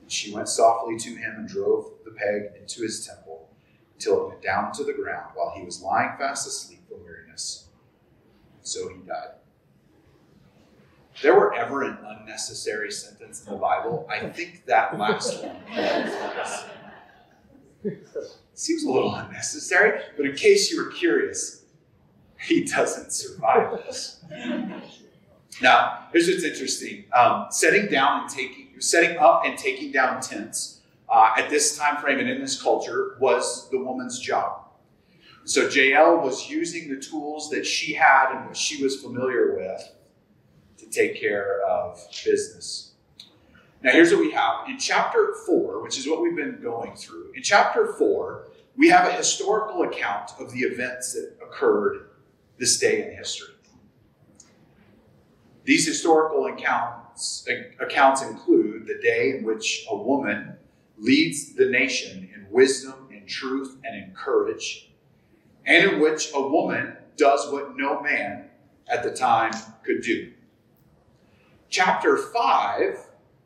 And 0.00 0.10
she 0.10 0.32
went 0.32 0.48
softly 0.48 0.98
to 0.98 1.10
him 1.10 1.34
and 1.36 1.48
drove 1.48 1.90
the 2.04 2.10
peg 2.10 2.60
into 2.60 2.82
his 2.82 3.06
temple 3.06 3.48
until 3.94 4.22
it 4.22 4.28
went 4.28 4.42
down 4.42 4.72
to 4.72 4.84
the 4.84 4.92
ground 4.92 5.32
while 5.34 5.54
he 5.56 5.64
was 5.64 5.80
lying 5.80 6.16
fast 6.18 6.46
asleep 6.46 6.80
from 6.88 7.02
weariness. 7.02 7.68
So 8.62 8.88
he 8.88 8.96
died. 9.06 9.36
If 11.14 11.22
there 11.22 11.34
were 11.34 11.54
ever 11.54 11.82
an 11.84 11.96
unnecessary 12.04 12.90
sentence 12.90 13.46
in 13.46 13.52
the 13.52 13.58
Bible, 13.58 14.06
I 14.10 14.28
think 14.28 14.66
that 14.66 14.98
last 14.98 15.42
one 15.42 15.56
Seems 18.54 18.84
a 18.84 18.90
little 18.90 19.14
unnecessary, 19.14 20.00
but 20.16 20.26
in 20.26 20.34
case 20.34 20.70
you 20.70 20.82
were 20.82 20.90
curious, 20.90 21.64
he 22.38 22.64
doesn't 22.64 23.12
survive 23.12 23.78
this. 23.78 24.24
Now, 25.62 26.08
here's 26.12 26.28
what's 26.28 26.44
interesting: 26.44 27.04
um, 27.12 27.46
setting 27.50 27.86
down 27.86 28.22
and 28.22 28.30
taking, 28.30 28.68
setting 28.78 29.16
up 29.16 29.42
and 29.44 29.56
taking 29.56 29.92
down 29.92 30.20
tents 30.20 30.80
uh, 31.08 31.32
at 31.36 31.50
this 31.50 31.76
time 31.78 31.96
frame 31.98 32.18
and 32.18 32.28
in 32.28 32.40
this 32.40 32.60
culture 32.60 33.16
was 33.20 33.68
the 33.70 33.78
woman's 33.78 34.18
job. 34.18 34.62
So 35.44 35.68
Jael 35.68 36.18
was 36.18 36.50
using 36.50 36.88
the 36.88 37.00
tools 37.00 37.50
that 37.50 37.64
she 37.64 37.94
had 37.94 38.34
and 38.34 38.46
what 38.46 38.56
she 38.56 38.82
was 38.82 39.00
familiar 39.00 39.54
with 39.54 39.92
to 40.78 40.86
take 40.90 41.20
care 41.20 41.62
of 41.62 42.04
business. 42.24 42.94
Now, 43.82 43.92
here's 43.92 44.10
what 44.10 44.20
we 44.20 44.32
have 44.32 44.68
in 44.68 44.78
chapter 44.78 45.34
four, 45.46 45.82
which 45.82 45.98
is 45.98 46.08
what 46.08 46.20
we've 46.20 46.34
been 46.34 46.60
going 46.60 46.96
through. 46.96 47.32
In 47.36 47.42
chapter 47.42 47.92
four, 47.92 48.48
we 48.76 48.88
have 48.88 49.06
a 49.06 49.12
historical 49.12 49.84
account 49.84 50.32
of 50.40 50.50
the 50.50 50.60
events 50.60 51.12
that 51.12 51.36
occurred 51.40 52.08
this 52.58 52.78
day 52.78 53.06
in 53.06 53.16
history. 53.16 53.54
These 55.66 55.84
historical 55.84 56.46
accounts, 56.46 57.44
accounts 57.80 58.22
include 58.22 58.86
the 58.86 59.00
day 59.02 59.36
in 59.36 59.44
which 59.44 59.84
a 59.90 59.96
woman 59.96 60.54
leads 60.96 61.54
the 61.54 61.66
nation 61.66 62.30
in 62.32 62.46
wisdom, 62.52 63.08
in 63.10 63.26
truth, 63.26 63.76
and 63.82 63.96
in 63.96 64.14
courage, 64.14 64.92
and 65.64 65.90
in 65.90 66.00
which 66.00 66.30
a 66.32 66.40
woman 66.40 66.96
does 67.16 67.50
what 67.50 67.76
no 67.76 68.00
man 68.00 68.48
at 68.86 69.02
the 69.02 69.10
time 69.10 69.52
could 69.82 70.02
do. 70.02 70.32
Chapter 71.68 72.16
5 72.16 72.98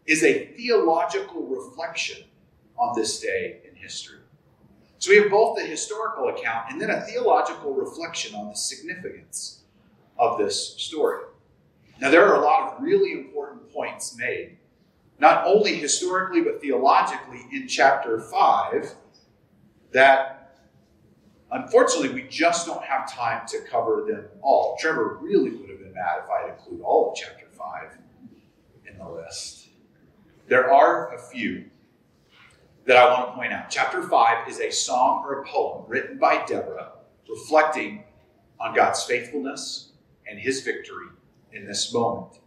is 0.06 0.22
a 0.22 0.48
theological 0.48 1.46
reflection 1.46 2.22
on 2.78 2.94
this 2.94 3.18
day 3.18 3.62
in 3.66 3.74
history. 3.74 4.18
So 4.98 5.10
we 5.10 5.16
have 5.16 5.30
both 5.30 5.56
the 5.56 5.64
historical 5.64 6.28
account 6.28 6.66
and 6.70 6.78
then 6.78 6.90
a 6.90 7.00
theological 7.00 7.72
reflection 7.72 8.34
on 8.34 8.50
the 8.50 8.56
significance 8.56 9.62
of 10.18 10.36
this 10.36 10.74
story. 10.76 11.24
Now, 12.00 12.10
there 12.10 12.26
are 12.26 12.40
a 12.40 12.44
lot 12.44 12.72
of 12.72 12.82
really 12.82 13.12
important 13.12 13.70
points 13.70 14.16
made, 14.16 14.56
not 15.18 15.46
only 15.46 15.74
historically, 15.74 16.40
but 16.40 16.62
theologically 16.62 17.44
in 17.52 17.68
chapter 17.68 18.18
5, 18.18 18.94
that 19.92 20.56
unfortunately 21.52 22.08
we 22.08 22.26
just 22.26 22.66
don't 22.66 22.82
have 22.82 23.12
time 23.12 23.46
to 23.48 23.60
cover 23.70 24.06
them 24.08 24.24
all. 24.40 24.78
Trevor 24.80 25.18
really 25.20 25.50
would 25.50 25.68
have 25.68 25.78
been 25.78 25.92
mad 25.92 26.22
if 26.24 26.30
I'd 26.30 26.54
include 26.54 26.80
all 26.80 27.10
of 27.10 27.16
chapter 27.16 27.46
5 27.52 27.98
in 28.90 28.96
the 28.96 29.06
list. 29.06 29.68
There 30.48 30.72
are 30.72 31.14
a 31.14 31.18
few 31.18 31.66
that 32.86 32.96
I 32.96 33.12
want 33.12 33.28
to 33.28 33.34
point 33.34 33.52
out. 33.52 33.68
Chapter 33.68 34.02
5 34.02 34.48
is 34.48 34.60
a 34.60 34.70
song 34.70 35.22
or 35.26 35.42
a 35.42 35.46
poem 35.46 35.84
written 35.86 36.18
by 36.18 36.46
Deborah 36.46 36.92
reflecting 37.28 38.04
on 38.58 38.74
God's 38.74 39.04
faithfulness 39.04 39.92
and 40.26 40.38
his 40.38 40.62
victory 40.62 41.06
in 41.52 41.66
this 41.66 41.92
moment. 41.92 42.38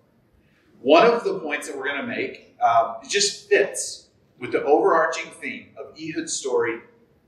One 0.82 1.06
of 1.06 1.24
the 1.24 1.40
points 1.40 1.68
that 1.68 1.78
we're 1.78 1.88
going 1.88 2.02
to 2.02 2.08
make 2.08 2.56
uh, 2.62 2.96
just 3.08 3.50
fits 3.50 4.08
with 4.40 4.52
the 4.52 4.64
overarching 4.64 5.32
theme 5.32 5.68
of 5.78 5.96
Ehud's 5.98 6.34
story 6.34 6.80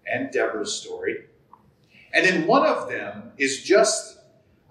and 0.05 0.31
Deborah's 0.31 0.73
story. 0.73 1.25
And 2.13 2.25
then 2.25 2.47
one 2.47 2.65
of 2.65 2.89
them 2.89 3.31
is 3.37 3.63
just, 3.63 4.19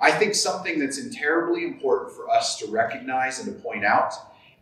I 0.00 0.10
think, 0.10 0.34
something 0.34 0.78
that's 0.78 1.00
terribly 1.14 1.64
important 1.64 2.12
for 2.14 2.28
us 2.30 2.58
to 2.58 2.66
recognize 2.66 3.38
and 3.38 3.54
to 3.54 3.62
point 3.62 3.84
out, 3.84 4.14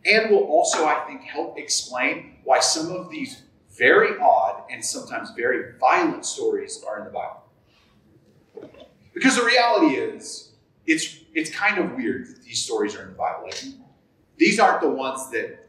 and 0.05 0.29
will 0.29 0.43
also, 0.43 0.85
I 0.85 1.05
think, 1.07 1.21
help 1.21 1.57
explain 1.57 2.37
why 2.43 2.59
some 2.59 2.91
of 2.91 3.09
these 3.09 3.43
very 3.77 4.19
odd 4.19 4.63
and 4.69 4.83
sometimes 4.83 5.31
very 5.35 5.77
violent 5.79 6.25
stories 6.25 6.83
are 6.87 6.99
in 6.99 7.05
the 7.05 7.11
Bible. 7.11 7.43
Because 9.13 9.35
the 9.35 9.45
reality 9.45 9.95
is, 9.95 10.52
it's 10.85 11.17
it's 11.33 11.49
kind 11.49 11.77
of 11.77 11.93
weird 11.93 12.27
that 12.27 12.43
these 12.43 12.61
stories 12.61 12.95
are 12.95 13.03
in 13.03 13.09
the 13.09 13.15
Bible. 13.15 13.43
Like 13.45 13.63
these 14.37 14.59
aren't 14.59 14.81
the 14.81 14.89
ones 14.89 15.29
that 15.31 15.67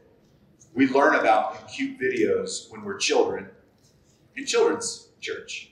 we 0.73 0.87
learn 0.89 1.15
about 1.15 1.59
in 1.61 1.67
cute 1.67 1.99
videos 1.99 2.69
when 2.71 2.83
we're 2.83 2.97
children 2.97 3.47
in 4.35 4.45
children's 4.45 5.09
church. 5.21 5.71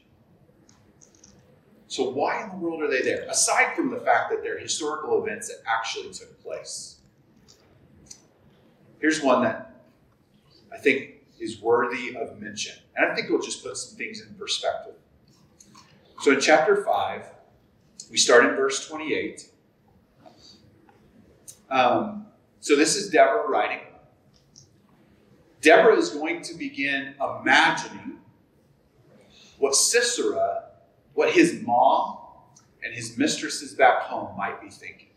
So 1.88 2.10
why 2.10 2.44
in 2.44 2.50
the 2.50 2.56
world 2.56 2.82
are 2.82 2.90
they 2.90 3.02
there? 3.02 3.28
Aside 3.30 3.76
from 3.76 3.92
the 3.92 4.00
fact 4.00 4.32
that 4.32 4.42
they're 4.42 4.58
historical 4.58 5.24
events 5.24 5.50
that 5.50 5.58
actually 5.68 6.12
took 6.12 6.42
place. 6.42 6.98
Here's 9.00 9.22
one 9.22 9.44
that 9.44 9.84
I 10.72 10.78
think 10.78 11.18
is 11.40 11.62
worthy 11.62 12.16
of 12.16 12.40
mention. 12.40 12.76
And 12.96 13.12
I 13.12 13.14
think 13.14 13.30
we'll 13.30 13.42
just 13.42 13.64
put 13.64 13.78
some 13.78 13.98
things 13.98 14.22
in 14.22 14.34
perspective. 14.36 14.96
So 16.22 16.32
in 16.32 16.40
chapter 16.40 16.84
5, 16.84 17.26
we 18.14 18.20
start 18.20 18.46
in 18.46 18.56
verse 18.56 18.88
28. 18.88 19.50
Um, 21.72 22.28
so 22.60 22.76
this 22.76 22.96
is 22.96 23.10
Deborah 23.10 23.50
writing. 23.50 23.80
Deborah 25.62 25.98
is 25.98 26.12
going 26.12 26.44
to 26.44 26.54
begin 26.54 27.16
imagining 27.20 28.20
what 29.58 29.74
Sisera, 29.74 30.66
what 31.16 31.34
his 31.34 31.64
mom 31.64 32.20
and 32.84 32.94
his 32.94 33.18
mistresses 33.18 33.74
back 33.74 34.04
home 34.04 34.38
might 34.38 34.62
be 34.62 34.70
thinking. 34.70 35.10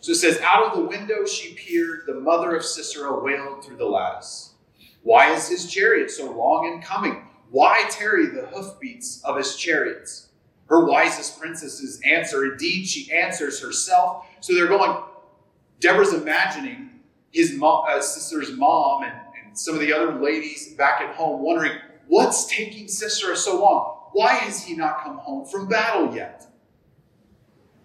So 0.00 0.12
it 0.12 0.14
says, 0.14 0.40
Out 0.40 0.64
of 0.64 0.78
the 0.78 0.88
window 0.88 1.26
she 1.26 1.52
peered, 1.52 2.04
the 2.06 2.14
mother 2.14 2.56
of 2.56 2.64
Sisera 2.64 3.22
wailed 3.22 3.66
through 3.66 3.76
the 3.76 3.84
lattice. 3.84 4.54
Why 5.02 5.34
is 5.34 5.46
his 5.46 5.70
chariot 5.70 6.10
so 6.10 6.32
long 6.32 6.72
in 6.72 6.80
coming? 6.80 7.26
Why 7.50 7.86
tarry 7.90 8.28
the 8.28 8.46
hoofbeats 8.46 9.22
of 9.24 9.36
his 9.36 9.56
chariots? 9.56 10.30
Her 10.72 10.86
wisest 10.86 11.38
princesses 11.38 12.00
answer. 12.02 12.50
Indeed, 12.50 12.86
she 12.86 13.12
answers 13.12 13.60
herself. 13.60 14.24
So 14.40 14.54
they're 14.54 14.68
going, 14.68 15.02
Deborah's 15.80 16.14
imagining 16.14 16.88
his 17.30 17.52
mom, 17.52 17.84
uh, 17.86 18.00
Sisera's 18.00 18.52
mom 18.52 19.02
and, 19.02 19.12
and 19.44 19.58
some 19.58 19.74
of 19.74 19.82
the 19.82 19.92
other 19.92 20.14
ladies 20.14 20.72
back 20.72 21.02
at 21.02 21.14
home 21.14 21.42
wondering, 21.42 21.78
what's 22.06 22.46
taking 22.46 22.88
Sisera 22.88 23.36
so 23.36 23.60
long? 23.60 23.98
Why 24.12 24.32
has 24.32 24.64
he 24.64 24.74
not 24.74 25.02
come 25.02 25.18
home 25.18 25.44
from 25.44 25.68
battle 25.68 26.14
yet? 26.14 26.46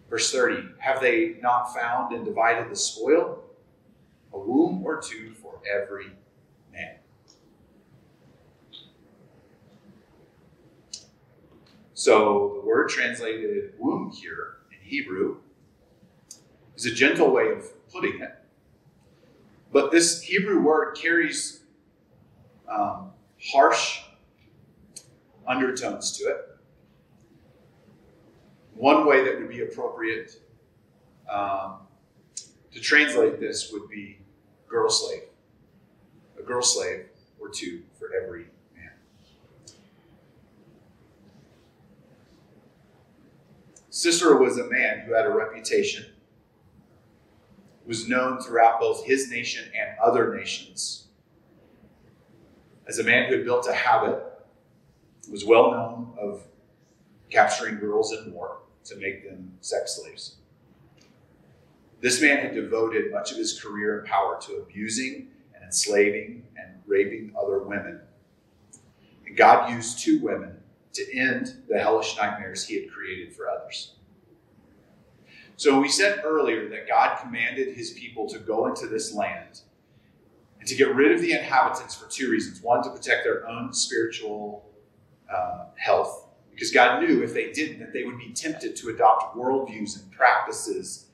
Verse 0.09 0.31
30 0.31 0.69
Have 0.79 1.01
they 1.01 1.35
not 1.41 1.73
found 1.75 2.15
and 2.15 2.23
divided 2.23 2.71
the 2.71 2.75
spoil? 2.77 3.43
A 4.31 4.39
womb 4.39 4.81
or 4.85 5.01
two 5.01 5.33
for 5.33 5.59
every 5.69 6.11
man. 6.71 6.99
So 11.97 12.51
the 12.53 12.61
word 12.61 12.89
translated 12.89 13.73
womb 13.79 14.11
here 14.11 14.57
in 14.71 14.77
Hebrew 14.87 15.37
is 16.75 16.85
a 16.85 16.91
gentle 16.91 17.31
way 17.31 17.51
of 17.51 17.71
putting 17.91 18.21
it. 18.21 18.35
But 19.71 19.91
this 19.91 20.21
Hebrew 20.21 20.61
word 20.61 20.95
carries 20.95 21.61
um, 22.69 23.13
harsh 23.43 24.01
undertones 25.47 26.15
to 26.19 26.25
it. 26.25 26.57
One 28.75 29.07
way 29.07 29.23
that 29.23 29.39
would 29.39 29.49
be 29.49 29.61
appropriate 29.61 30.39
um, 31.27 31.77
to 32.73 32.79
translate 32.79 33.39
this 33.39 33.71
would 33.71 33.89
be 33.89 34.19
girl 34.67 34.91
slave. 34.91 35.23
A 36.37 36.43
girl 36.43 36.61
slave 36.61 37.07
or 37.39 37.49
two 37.49 37.81
for 37.97 38.11
every 38.13 38.45
Sisera 43.97 44.37
was 44.37 44.59
a 44.59 44.69
man 44.69 44.99
who 44.99 45.13
had 45.13 45.25
a 45.25 45.31
reputation, 45.31 46.05
was 47.87 48.07
known 48.07 48.39
throughout 48.39 48.79
both 48.79 49.03
his 49.03 49.31
nation 49.31 49.71
and 49.75 49.97
other 49.97 50.35
nations. 50.35 51.07
As 52.87 52.99
a 52.99 53.03
man 53.03 53.27
who 53.27 53.37
had 53.37 53.43
built 53.43 53.67
a 53.67 53.73
habit, 53.73 54.21
was 55.31 55.45
well 55.45 55.71
known 55.71 56.13
of 56.15 56.43
capturing 57.31 57.79
girls 57.79 58.13
in 58.13 58.31
war 58.31 58.59
to 58.83 58.95
make 58.97 59.27
them 59.27 59.53
sex 59.61 59.95
slaves. 59.95 60.35
This 61.99 62.21
man 62.21 62.37
had 62.37 62.53
devoted 62.53 63.11
much 63.11 63.31
of 63.31 63.39
his 63.39 63.59
career 63.59 63.97
and 63.97 64.07
power 64.07 64.39
to 64.41 64.57
abusing 64.57 65.29
and 65.55 65.63
enslaving 65.63 66.43
and 66.55 66.83
raping 66.85 67.33
other 67.35 67.63
women. 67.63 67.99
And 69.25 69.35
God 69.35 69.71
used 69.71 69.97
two 69.97 70.21
women 70.21 70.57
to 70.97 71.17
end 71.17 71.63
the 71.69 71.79
hellish 71.79 72.17
nightmares 72.17 72.67
he 72.67 72.75
had 72.81 72.91
created 72.91 73.33
for 73.33 73.49
others. 73.49 73.95
So 75.55 75.79
we 75.79 75.89
said 75.89 76.21
earlier 76.23 76.69
that 76.69 76.87
God 76.87 77.17
commanded 77.19 77.75
his 77.75 77.91
people 77.91 78.29
to 78.29 78.37
go 78.37 78.67
into 78.67 78.85
this 78.85 79.13
land 79.13 79.61
and 80.59 80.67
to 80.67 80.75
get 80.75 80.93
rid 80.93 81.11
of 81.11 81.21
the 81.21 81.31
inhabitants 81.31 81.95
for 81.95 82.07
two 82.09 82.29
reasons. 82.29 82.61
One, 82.61 82.83
to 82.83 82.91
protect 82.91 83.23
their 83.23 83.47
own 83.47 83.73
spiritual 83.73 84.69
uh, 85.33 85.65
health, 85.75 86.27
because 86.51 86.71
God 86.71 87.01
knew 87.01 87.23
if 87.23 87.33
they 87.33 87.51
didn't, 87.51 87.79
that 87.79 87.91
they 87.91 88.03
would 88.03 88.19
be 88.19 88.33
tempted 88.33 88.75
to 88.75 88.89
adopt 88.89 89.35
worldviews 89.35 90.01
and 90.01 90.11
practices 90.11 91.07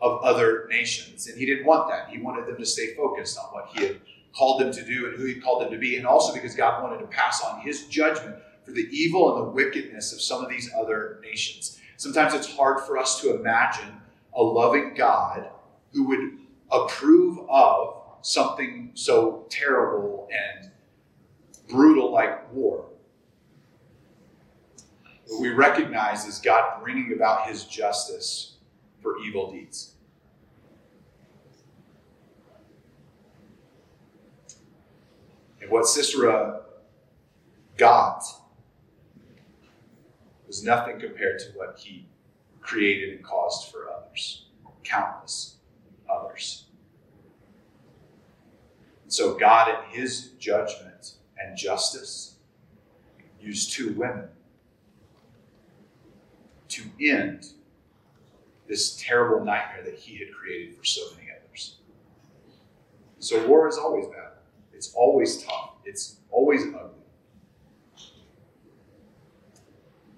of 0.00 0.22
other 0.22 0.66
nations. 0.70 1.26
And 1.26 1.38
he 1.38 1.46
didn't 1.46 1.64
want 1.64 1.88
that. 1.88 2.10
He 2.10 2.18
wanted 2.18 2.46
them 2.46 2.58
to 2.58 2.66
stay 2.66 2.94
focused 2.94 3.38
on 3.38 3.46
what 3.54 3.68
he 3.74 3.86
had 3.86 4.00
called 4.36 4.60
them 4.60 4.72
to 4.72 4.84
do 4.84 5.06
and 5.06 5.16
who 5.16 5.24
he 5.24 5.40
called 5.40 5.62
them 5.62 5.70
to 5.70 5.78
be. 5.78 5.96
And 5.96 6.06
also 6.06 6.34
because 6.34 6.54
God 6.54 6.82
wanted 6.82 6.98
to 6.98 7.06
pass 7.06 7.42
on 7.42 7.60
his 7.60 7.86
judgment 7.86 8.36
for 8.66 8.72
the 8.72 8.88
evil 8.90 9.38
and 9.38 9.46
the 9.46 9.50
wickedness 9.50 10.12
of 10.12 10.20
some 10.20 10.42
of 10.44 10.50
these 10.50 10.70
other 10.76 11.20
nations. 11.22 11.80
Sometimes 11.96 12.34
it's 12.34 12.52
hard 12.52 12.80
for 12.80 12.98
us 12.98 13.20
to 13.20 13.36
imagine 13.36 14.00
a 14.34 14.42
loving 14.42 14.92
God 14.94 15.48
who 15.92 16.08
would 16.08 16.38
approve 16.72 17.48
of 17.48 18.02
something 18.22 18.90
so 18.94 19.46
terrible 19.48 20.28
and 20.32 20.72
brutal 21.68 22.10
like 22.10 22.52
war. 22.52 22.86
What 25.28 25.40
we 25.40 25.50
recognize 25.50 26.26
is 26.26 26.40
God 26.40 26.82
bringing 26.82 27.12
about 27.14 27.48
his 27.48 27.64
justice 27.64 28.56
for 29.00 29.18
evil 29.20 29.52
deeds. 29.52 29.92
And 35.60 35.70
what 35.70 35.86
Sisera 35.86 36.62
got 37.76 38.22
was 40.56 40.64
nothing 40.64 40.98
compared 40.98 41.38
to 41.38 41.46
what 41.54 41.78
he 41.78 42.08
created 42.62 43.14
and 43.14 43.22
caused 43.22 43.70
for 43.70 43.90
others, 43.90 44.46
countless 44.84 45.56
others. 46.08 46.64
And 49.02 49.12
so 49.12 49.34
God, 49.34 49.68
in 49.68 50.00
his 50.00 50.30
judgment 50.38 51.16
and 51.38 51.58
justice, 51.58 52.36
used 53.38 53.72
two 53.72 53.92
women 53.92 54.28
to 56.68 56.82
end 57.00 57.48
this 58.66 58.96
terrible 58.98 59.44
nightmare 59.44 59.84
that 59.84 59.98
he 59.98 60.16
had 60.16 60.32
created 60.32 60.74
for 60.74 60.84
so 60.84 61.02
many 61.14 61.28
others. 61.30 61.76
So 63.18 63.46
war 63.46 63.68
is 63.68 63.76
always 63.76 64.06
bad. 64.06 64.38
It's 64.72 64.94
always 64.94 65.42
tough. 65.42 65.74
It's 65.84 66.16
always 66.30 66.62
ugly. 66.62 66.95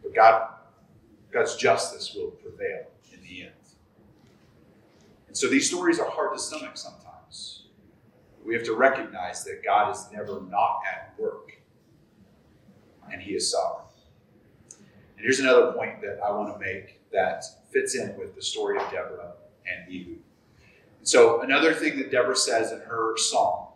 But 0.08 0.14
God, 0.14 0.48
God's 1.30 1.56
justice 1.56 2.14
will 2.14 2.30
prevail 2.30 2.86
in 3.12 3.20
the 3.22 3.42
end. 3.42 3.52
And 5.26 5.36
so 5.36 5.48
these 5.48 5.68
stories 5.68 5.98
are 6.00 6.08
hard 6.08 6.32
to 6.32 6.38
stomach 6.38 6.76
sometimes. 6.76 7.66
We 8.44 8.54
have 8.54 8.64
to 8.64 8.74
recognize 8.74 9.44
that 9.44 9.62
God 9.62 9.94
is 9.94 10.06
never 10.10 10.40
not 10.48 10.80
at 10.90 11.14
work, 11.18 11.60
and 13.12 13.20
He 13.20 13.34
is 13.34 13.50
sovereign. 13.50 13.84
And 14.70 15.24
here's 15.24 15.40
another 15.40 15.72
point 15.72 16.00
that 16.00 16.20
I 16.24 16.30
want 16.30 16.54
to 16.54 16.58
make 16.58 17.00
that 17.12 17.44
fits 17.70 17.94
in 17.94 18.16
with 18.16 18.34
the 18.34 18.42
story 18.42 18.78
of 18.78 18.90
Deborah 18.90 19.32
and 19.66 19.94
Ehud. 19.94 20.18
So, 21.02 21.42
another 21.42 21.74
thing 21.74 21.98
that 21.98 22.10
Deborah 22.10 22.36
says 22.36 22.72
in 22.72 22.80
her 22.80 23.16
song, 23.18 23.68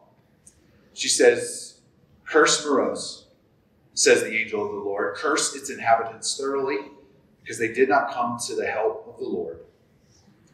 she 0.94 1.08
says, 1.08 1.80
Curse 2.24 2.64
Meroz, 2.64 3.21
says 3.94 4.22
the 4.22 4.34
angel 4.34 4.64
of 4.64 4.72
the 4.72 4.78
Lord, 4.78 5.14
curse 5.16 5.54
its 5.54 5.70
inhabitants 5.70 6.36
thoroughly, 6.36 6.78
because 7.42 7.58
they 7.58 7.72
did 7.72 7.88
not 7.88 8.12
come 8.12 8.38
to 8.46 8.54
the 8.54 8.66
help 8.66 9.06
of 9.08 9.18
the 9.18 9.28
Lord, 9.28 9.60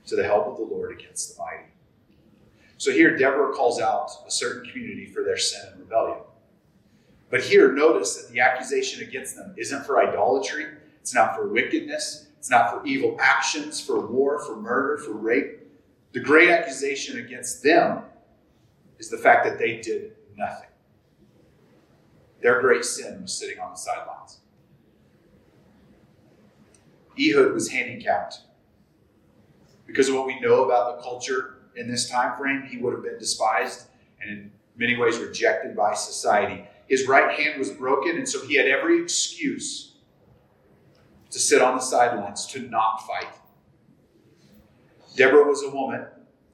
to 0.06 0.16
the 0.16 0.24
help 0.24 0.46
of 0.46 0.56
the 0.56 0.64
Lord 0.64 0.92
against 0.92 1.36
the 1.36 1.42
mighty. 1.42 1.68
So 2.78 2.92
here, 2.92 3.16
Deborah 3.16 3.52
calls 3.52 3.80
out 3.80 4.10
a 4.26 4.30
certain 4.30 4.70
community 4.70 5.06
for 5.06 5.24
their 5.24 5.36
sin 5.36 5.62
and 5.70 5.80
rebellion. 5.80 6.18
But 7.30 7.42
here, 7.42 7.72
notice 7.72 8.16
that 8.16 8.32
the 8.32 8.40
accusation 8.40 9.06
against 9.06 9.36
them 9.36 9.54
isn't 9.56 9.84
for 9.84 10.00
idolatry, 10.00 10.66
it's 11.00 11.14
not 11.14 11.34
for 11.34 11.48
wickedness, 11.48 12.28
it's 12.38 12.50
not 12.50 12.70
for 12.70 12.86
evil 12.86 13.16
actions, 13.20 13.80
for 13.80 14.06
war, 14.06 14.38
for 14.38 14.56
murder, 14.56 14.98
for 14.98 15.12
rape. 15.12 15.58
The 16.12 16.20
great 16.20 16.48
accusation 16.48 17.18
against 17.18 17.62
them 17.62 18.02
is 18.98 19.10
the 19.10 19.18
fact 19.18 19.44
that 19.44 19.58
they 19.58 19.80
did 19.80 20.12
nothing. 20.36 20.67
Their 22.40 22.60
great 22.60 22.84
sin 22.84 23.22
was 23.22 23.32
sitting 23.32 23.58
on 23.58 23.72
the 23.72 23.76
sidelines. 23.76 24.40
Ehud 27.18 27.52
was 27.52 27.70
handicapped. 27.70 28.40
Because 29.86 30.08
of 30.08 30.14
what 30.14 30.26
we 30.26 30.38
know 30.40 30.64
about 30.64 30.96
the 30.96 31.02
culture 31.02 31.56
in 31.74 31.88
this 31.88 32.08
time 32.08 32.36
frame, 32.36 32.62
he 32.62 32.76
would 32.76 32.92
have 32.92 33.02
been 33.02 33.18
despised 33.18 33.88
and 34.20 34.30
in 34.30 34.52
many 34.76 34.96
ways 34.96 35.18
rejected 35.18 35.76
by 35.76 35.94
society. 35.94 36.64
His 36.86 37.06
right 37.08 37.38
hand 37.38 37.58
was 37.58 37.70
broken, 37.70 38.16
and 38.16 38.28
so 38.28 38.46
he 38.46 38.54
had 38.54 38.66
every 38.66 39.02
excuse 39.02 39.96
to 41.30 41.38
sit 41.38 41.60
on 41.60 41.76
the 41.76 41.82
sidelines, 41.82 42.46
to 42.46 42.60
not 42.60 43.06
fight. 43.06 43.28
Deborah 45.16 45.46
was 45.46 45.62
a 45.62 45.70
woman 45.70 46.06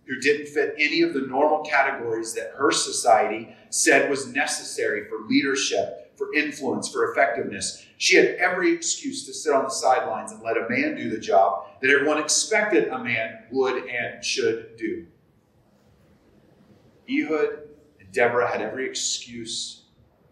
who 0.07 0.21
didn't 0.21 0.49
fit 0.49 0.75
any 0.79 1.03
of 1.03 1.15
the 1.15 1.21
normal 1.21 1.65
categories 1.65 2.35
that 2.35 2.53
her 2.57 2.71
society 2.71 3.55
said 3.71 4.11
was 4.11 4.27
necessary 4.27 5.09
for 5.09 5.27
leadership, 5.27 6.17
for 6.17 6.33
influence, 6.35 6.89
for 6.89 7.11
effectiveness. 7.11 7.85
She 7.97 8.17
had 8.17 8.37
every 8.37 8.73
excuse 8.73 9.25
to 9.27 9.33
sit 9.33 9.55
on 9.55 9.65
the 9.65 9.71
sidelines 9.71 10.33
and 10.33 10.43
let 10.43 10.57
a 10.57 10.69
man 10.69 10.97
do 10.97 11.11
the 11.11 11.19
job 11.19 11.67
that 11.81 11.91
everyone 11.91 12.19
expected 12.19 12.89
a 12.89 13.03
man 13.03 13.45
would 13.51 13.85
and 13.89 14.23
should 14.23 14.77
do. 14.77 15.07
Ehud 17.09 17.69
and 18.01 18.13
Deborah 18.13 18.51
had 18.51 18.61
every 18.61 18.89
excuse 18.89 19.85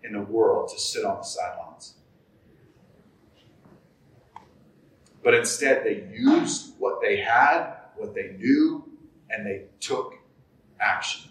in 0.05 0.13
the 0.13 0.23
world 0.23 0.71
to 0.71 0.79
sit 0.79 1.05
on 1.05 1.19
the 1.19 1.23
sidelines. 1.23 1.95
But 5.23 5.35
instead, 5.35 5.85
they 5.85 6.09
used 6.13 6.75
what 6.79 7.01
they 7.01 7.19
had, 7.19 7.75
what 7.97 8.15
they 8.15 8.35
knew, 8.39 8.92
and 9.33 9.47
they 9.47 9.65
took 9.81 10.15
action. 10.81 11.31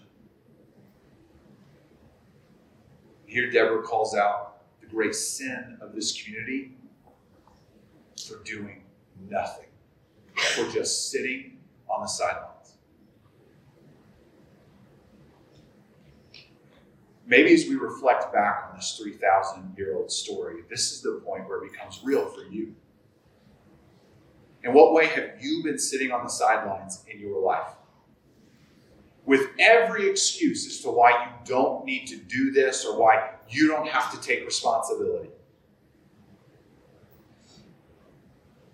Here, 3.25 3.49
Deborah 3.49 3.83
calls 3.83 4.15
out 4.15 4.63
the 4.81 4.87
great 4.87 5.15
sin 5.15 5.77
of 5.79 5.95
this 5.95 6.21
community 6.21 6.73
for 8.27 8.43
doing 8.43 8.83
nothing, 9.29 9.69
for 10.35 10.67
just 10.69 11.11
sitting 11.11 11.57
on 11.89 12.01
the 12.01 12.07
sidelines. 12.07 12.75
Maybe 17.25 17.53
as 17.53 17.65
we 17.65 17.75
reflect 17.75 18.33
back 18.33 18.65
on 18.69 18.75
this 18.75 18.99
3,000 19.01 19.75
year 19.77 19.95
old 19.95 20.11
story, 20.11 20.63
this 20.69 20.91
is 20.91 21.01
the 21.01 21.21
point 21.25 21.47
where 21.47 21.63
it 21.63 21.71
becomes 21.71 22.01
real 22.03 22.25
for 22.25 22.43
you. 22.43 22.75
In 24.63 24.73
what 24.73 24.93
way 24.93 25.07
have 25.07 25.41
you 25.41 25.63
been 25.63 25.79
sitting 25.79 26.11
on 26.11 26.23
the 26.23 26.29
sidelines 26.29 27.03
in 27.07 27.19
your 27.19 27.41
life? 27.41 27.71
With 29.31 29.51
every 29.59 30.09
excuse 30.09 30.67
as 30.67 30.81
to 30.81 30.89
why 30.91 31.11
you 31.11 31.31
don't 31.45 31.85
need 31.85 32.05
to 32.07 32.17
do 32.17 32.51
this 32.51 32.83
or 32.85 32.99
why 32.99 33.29
you 33.47 33.69
don't 33.69 33.87
have 33.87 34.11
to 34.11 34.19
take 34.19 34.43
responsibility. 34.43 35.29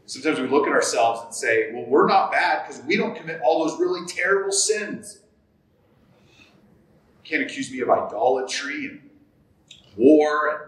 Sometimes 0.07 0.39
we 0.39 0.47
look 0.47 0.65
at 0.65 0.73
ourselves 0.73 1.21
and 1.25 1.31
say, 1.31 1.71
well, 1.71 1.85
we're 1.85 2.07
not 2.07 2.31
bad 2.31 2.65
because 2.65 2.83
we 2.85 2.97
don't 2.97 3.15
commit 3.15 3.39
all 3.45 3.67
those 3.67 3.79
really 3.79 4.07
terrible 4.07 4.51
sins. 4.51 5.19
You 6.27 6.43
can't 7.23 7.43
accuse 7.43 7.71
me 7.71 7.81
of 7.81 7.91
idolatry 7.91 8.87
and 8.87 9.09
war 9.95 10.49
and 10.49 10.59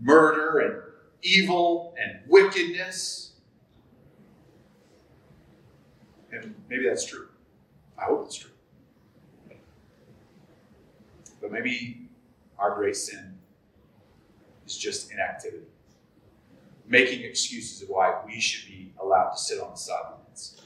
murder 0.00 0.58
and 0.60 0.82
evil 1.22 1.96
and 2.00 2.20
wickedness. 2.28 3.32
And 6.30 6.54
maybe 6.70 6.88
that's 6.88 7.04
true. 7.04 7.26
I 7.98 8.04
hope 8.04 8.26
it's 8.26 8.36
true. 8.36 8.52
But 11.44 11.52
maybe 11.52 12.08
our 12.58 12.74
great 12.74 12.96
sin 12.96 13.38
is 14.64 14.78
just 14.78 15.12
inactivity, 15.12 15.66
making 16.86 17.20
excuses 17.22 17.82
of 17.82 17.90
why 17.90 18.22
we 18.24 18.40
should 18.40 18.66
be 18.66 18.94
allowed 18.98 19.32
to 19.32 19.36
sit 19.36 19.60
on 19.60 19.72
the 19.72 19.76
sidelines. 19.76 20.62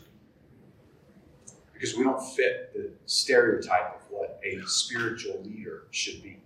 Because 1.73 1.97
we 1.97 2.05
don't 2.05 2.23
fit 2.23 2.73
the 2.75 2.93
stereotype 3.07 3.97
of 3.97 4.03
what 4.09 4.41
a 4.45 4.61
spiritual 4.69 5.43
leader 5.43 5.89
should 5.91 6.23
be. 6.23 6.39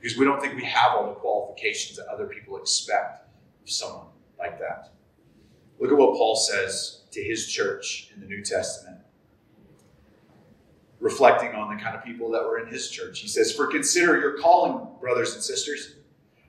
Because 0.00 0.18
we 0.18 0.24
don't 0.24 0.40
think 0.40 0.56
we 0.56 0.64
have 0.64 0.96
all 0.96 1.06
the 1.06 1.14
qualifications 1.14 1.96
that 1.96 2.08
other 2.08 2.26
people 2.26 2.56
expect 2.56 3.28
of 3.62 3.70
someone 3.70 4.06
like 4.36 4.58
that. 4.58 4.94
Look 5.78 5.92
at 5.92 5.96
what 5.96 6.16
Paul 6.16 6.34
says 6.34 7.02
to 7.12 7.22
his 7.22 7.46
church 7.46 8.10
in 8.12 8.20
the 8.20 8.26
New 8.26 8.42
Testament, 8.42 8.98
reflecting 11.04 11.54
on 11.54 11.76
the 11.76 11.80
kind 11.82 11.94
of 11.94 12.02
people 12.02 12.30
that 12.30 12.42
were 12.42 12.58
in 12.58 12.66
his 12.66 12.88
church. 12.88 13.20
He 13.20 13.28
says, 13.28 13.52
For 13.52 13.66
consider 13.66 14.18
your 14.18 14.38
calling, 14.38 14.88
brothers 15.02 15.34
and 15.34 15.42
sisters. 15.42 15.96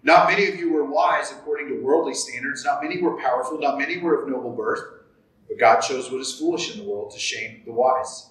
Not 0.01 0.29
many 0.29 0.47
of 0.47 0.55
you 0.55 0.71
were 0.71 0.85
wise 0.85 1.29
according 1.29 1.67
to 1.67 1.83
worldly 1.83 2.13
standards, 2.13 2.63
not 2.63 2.81
many 2.81 3.01
were 3.01 3.19
powerful, 3.19 3.59
not 3.59 3.77
many 3.77 3.97
were 3.97 4.21
of 4.21 4.29
noble 4.29 4.53
birth, 4.53 4.79
but 5.49 5.59
God 5.59 5.81
chose 5.81 6.09
what 6.09 6.21
is 6.21 6.39
foolish 6.39 6.73
in 6.73 6.79
the 6.79 6.89
world 6.89 7.11
to 7.11 7.19
shame 7.19 7.63
the 7.65 7.73
wise. 7.73 8.29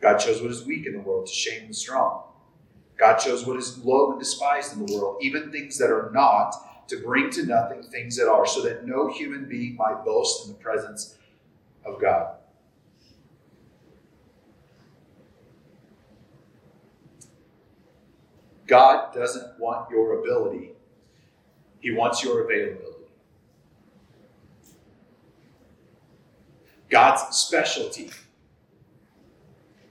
God 0.00 0.18
chose 0.18 0.40
what 0.40 0.52
is 0.52 0.64
weak 0.64 0.86
in 0.86 0.92
the 0.92 1.00
world 1.00 1.26
to 1.26 1.32
shame 1.32 1.66
the 1.66 1.74
strong. 1.74 2.22
God 2.96 3.16
chose 3.16 3.44
what 3.44 3.56
is 3.56 3.84
low 3.84 4.12
and 4.12 4.20
despised 4.20 4.74
in 4.74 4.86
the 4.86 4.94
world, 4.94 5.16
even 5.20 5.50
things 5.50 5.78
that 5.78 5.90
are 5.90 6.12
not 6.14 6.54
to 6.86 6.98
bring 6.98 7.30
to 7.30 7.44
nothing 7.44 7.82
things 7.82 8.16
that 8.18 8.30
are, 8.30 8.46
so 8.46 8.62
that 8.62 8.86
no 8.86 9.12
human 9.12 9.48
being 9.48 9.74
might 9.74 10.04
boast 10.04 10.46
in 10.46 10.52
the 10.52 10.58
presence 10.60 11.18
of 11.84 12.00
God. 12.00 12.36
God 18.66 19.14
doesn't 19.14 19.58
want 19.58 19.90
your 19.90 20.20
ability, 20.20 20.72
He 21.80 21.90
wants 21.90 22.22
your 22.24 22.44
availability. 22.44 22.90
God's 26.90 27.36
specialty 27.36 28.10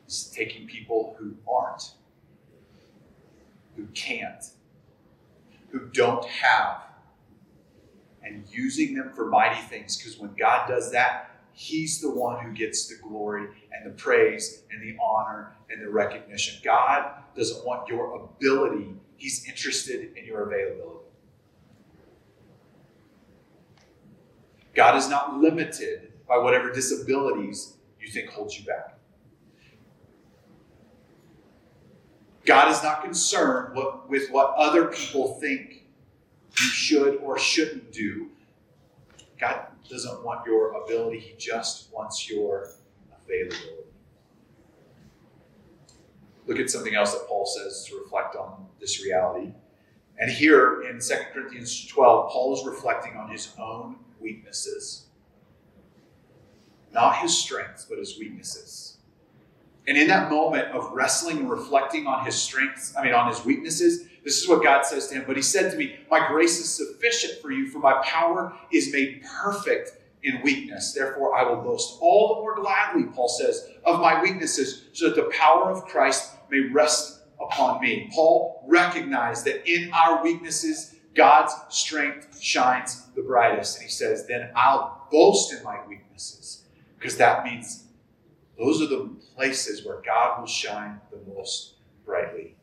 is 0.07 0.31
taking 0.33 0.67
people 0.67 1.15
who 1.19 1.35
aren't, 1.47 1.91
who 3.75 3.85
can't, 3.93 4.43
who 5.69 5.87
don't 5.91 6.25
have 6.25 6.83
and 8.23 8.45
using 8.49 8.95
them 8.95 9.11
for 9.13 9.25
mighty 9.25 9.61
things. 9.63 9.97
Because 9.97 10.17
when 10.17 10.33
God 10.35 10.67
does 10.67 10.91
that, 10.91 11.32
He's 11.53 12.01
the 12.01 12.09
one 12.09 12.43
who 12.43 12.51
gets 12.51 12.87
the 12.87 12.95
glory 12.95 13.47
and 13.71 13.85
the 13.85 13.95
praise 13.95 14.63
and 14.71 14.81
the 14.81 14.97
honor 15.01 15.55
and 15.69 15.81
the 15.81 15.89
recognition. 15.89 16.59
God 16.63 17.11
doesn't 17.35 17.65
want 17.65 17.87
your 17.87 18.15
ability, 18.15 18.93
He's 19.17 19.47
interested 19.47 20.17
in 20.17 20.25
your 20.25 20.43
availability. 20.43 20.99
God 24.73 24.97
is 24.97 25.07
not 25.07 25.39
limited 25.39 26.11
by 26.27 26.37
whatever 26.37 26.71
disabilities 26.71 27.73
you 28.01 28.07
think 28.11 28.29
holds 28.29 28.57
you 28.57 28.65
back. 28.65 28.97
God 32.45 32.71
is 32.71 32.83
not 32.83 33.03
concerned 33.03 33.77
with 34.09 34.29
what 34.31 34.53
other 34.57 34.87
people 34.87 35.35
think 35.39 35.85
you 36.59 36.67
should 36.67 37.17
or 37.17 37.37
shouldn't 37.37 37.91
do. 37.93 38.29
God 39.43 39.65
doesn't 39.89 40.23
want 40.23 40.45
your 40.45 40.81
ability, 40.81 41.19
He 41.19 41.35
just 41.37 41.91
wants 41.93 42.29
your 42.29 42.69
availability. 43.25 43.89
Look 46.47 46.59
at 46.59 46.69
something 46.69 46.95
else 46.95 47.13
that 47.13 47.27
Paul 47.27 47.45
says 47.45 47.85
to 47.89 47.99
reflect 48.01 48.35
on 48.37 48.67
this 48.79 49.03
reality. 49.03 49.51
And 50.17 50.31
here 50.31 50.83
in 50.83 50.99
2 50.99 51.13
Corinthians 51.33 51.87
12, 51.87 52.31
Paul 52.31 52.53
is 52.53 52.65
reflecting 52.65 53.17
on 53.17 53.29
his 53.29 53.53
own 53.59 53.97
weaknesses. 54.19 55.07
Not 56.93 57.17
his 57.17 57.37
strengths, 57.37 57.85
but 57.85 57.97
his 57.97 58.17
weaknesses. 58.19 58.97
And 59.87 59.97
in 59.97 60.07
that 60.07 60.29
moment 60.29 60.67
of 60.69 60.91
wrestling 60.91 61.39
and 61.39 61.49
reflecting 61.49 62.07
on 62.07 62.25
his 62.25 62.35
strengths, 62.35 62.95
I 62.95 63.03
mean, 63.03 63.13
on 63.13 63.27
his 63.27 63.43
weaknesses, 63.43 64.07
this 64.23 64.41
is 64.41 64.47
what 64.47 64.63
God 64.63 64.85
says 64.85 65.07
to 65.07 65.15
him. 65.15 65.23
But 65.27 65.35
he 65.35 65.41
said 65.41 65.71
to 65.71 65.77
me, 65.77 65.95
My 66.09 66.27
grace 66.27 66.59
is 66.59 66.69
sufficient 66.69 67.41
for 67.41 67.51
you, 67.51 67.67
for 67.69 67.79
my 67.79 68.01
power 68.03 68.53
is 68.71 68.91
made 68.91 69.23
perfect 69.23 69.97
in 70.23 70.41
weakness. 70.41 70.93
Therefore, 70.93 71.35
I 71.35 71.43
will 71.43 71.61
boast 71.61 71.97
all 72.01 72.35
the 72.35 72.41
more 72.41 72.55
gladly, 72.55 73.03
Paul 73.03 73.27
says, 73.27 73.67
of 73.85 73.99
my 73.99 74.21
weaknesses, 74.21 74.85
so 74.93 75.09
that 75.09 75.15
the 75.15 75.29
power 75.37 75.69
of 75.69 75.85
Christ 75.85 76.31
may 76.49 76.61
rest 76.71 77.23
upon 77.41 77.81
me. 77.81 78.09
Paul 78.13 78.63
recognized 78.67 79.45
that 79.45 79.69
in 79.69 79.91
our 79.93 80.23
weaknesses, 80.23 80.95
God's 81.13 81.53
strength 81.69 82.41
shines 82.41 83.07
the 83.15 83.21
brightest. 83.21 83.77
And 83.77 83.85
he 83.85 83.91
says, 83.91 84.25
Then 84.25 84.49
I'll 84.55 85.07
boast 85.11 85.53
in 85.53 85.61
my 85.63 85.85
weaknesses, 85.85 86.63
because 86.97 87.17
that 87.17 87.43
means 87.43 87.83
those 88.57 88.81
are 88.81 88.87
the 88.87 89.09
places 89.35 89.85
where 89.85 90.01
God 90.05 90.39
will 90.39 90.47
shine 90.47 91.01
the 91.11 91.19
most 91.33 91.75
brightly. 92.05 92.55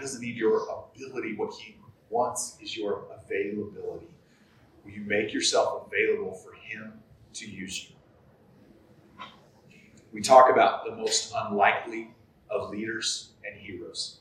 Doesn't 0.00 0.22
need 0.22 0.36
your 0.36 0.66
ability. 0.66 1.36
What 1.36 1.52
He 1.54 1.76
wants 2.08 2.56
is 2.60 2.76
your 2.76 3.04
availability. 3.12 4.08
Will 4.84 4.92
you 4.92 5.02
make 5.02 5.32
yourself 5.34 5.86
available 5.86 6.32
for 6.32 6.54
Him 6.54 6.94
to 7.34 7.50
use 7.50 7.90
you? 7.90 7.96
We 10.12 10.22
talk 10.22 10.50
about 10.50 10.86
the 10.86 10.96
most 10.96 11.32
unlikely 11.36 12.10
of 12.48 12.70
leaders 12.70 13.30
and 13.44 13.56
heroes. 13.60 14.20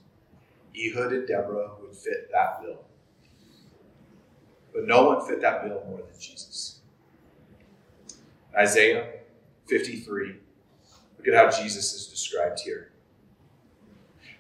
Ehud 0.75 1.13
and 1.13 1.27
Deborah 1.27 1.71
would 1.81 1.95
fit 1.95 2.29
that 2.31 2.61
bill. 2.61 2.83
But 4.73 4.85
no 4.85 5.07
one 5.07 5.25
fit 5.25 5.41
that 5.41 5.63
bill 5.63 5.83
more 5.87 5.97
than 5.97 6.19
Jesus. 6.19 6.79
Isaiah 8.55 9.13
53. 9.67 10.35
Look 11.17 11.27
at 11.27 11.33
how 11.33 11.49
Jesus 11.49 11.93
is 11.93 12.07
described 12.07 12.59
here. 12.59 12.91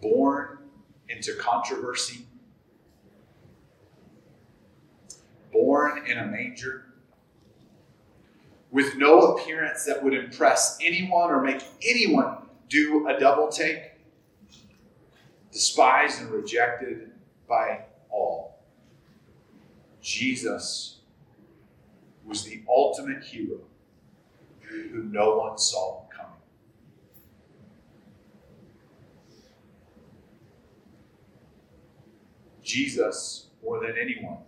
Born 0.00 0.58
into 1.08 1.34
controversy, 1.34 2.26
born 5.52 6.06
in 6.06 6.18
a 6.18 6.26
manger, 6.26 6.86
with 8.70 8.96
no 8.96 9.34
appearance 9.34 9.84
that 9.84 10.02
would 10.02 10.14
impress 10.14 10.78
anyone 10.80 11.30
or 11.30 11.42
make 11.42 11.62
anyone 11.82 12.36
do 12.68 13.08
a 13.08 13.18
double 13.18 13.48
take, 13.48 13.92
despised 15.52 16.22
and 16.22 16.30
rejected 16.30 17.10
by 17.48 17.84
all. 18.10 18.60
Jesus 20.00 21.00
was 22.24 22.44
the 22.44 22.62
ultimate 22.68 23.24
hero 23.24 23.58
who 24.60 25.02
no 25.02 25.36
one 25.38 25.58
saw 25.58 26.02
coming. 26.08 26.30
Jesus, 32.70 33.48
more 33.64 33.84
than 33.84 33.96
anyone, 34.00 34.38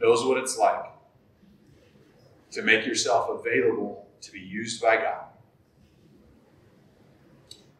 knows 0.00 0.24
what 0.24 0.38
it's 0.38 0.56
like 0.56 0.84
to 2.52 2.62
make 2.62 2.86
yourself 2.86 3.28
available 3.28 4.06
to 4.20 4.30
be 4.30 4.38
used 4.38 4.80
by 4.80 4.96
God, 4.96 5.24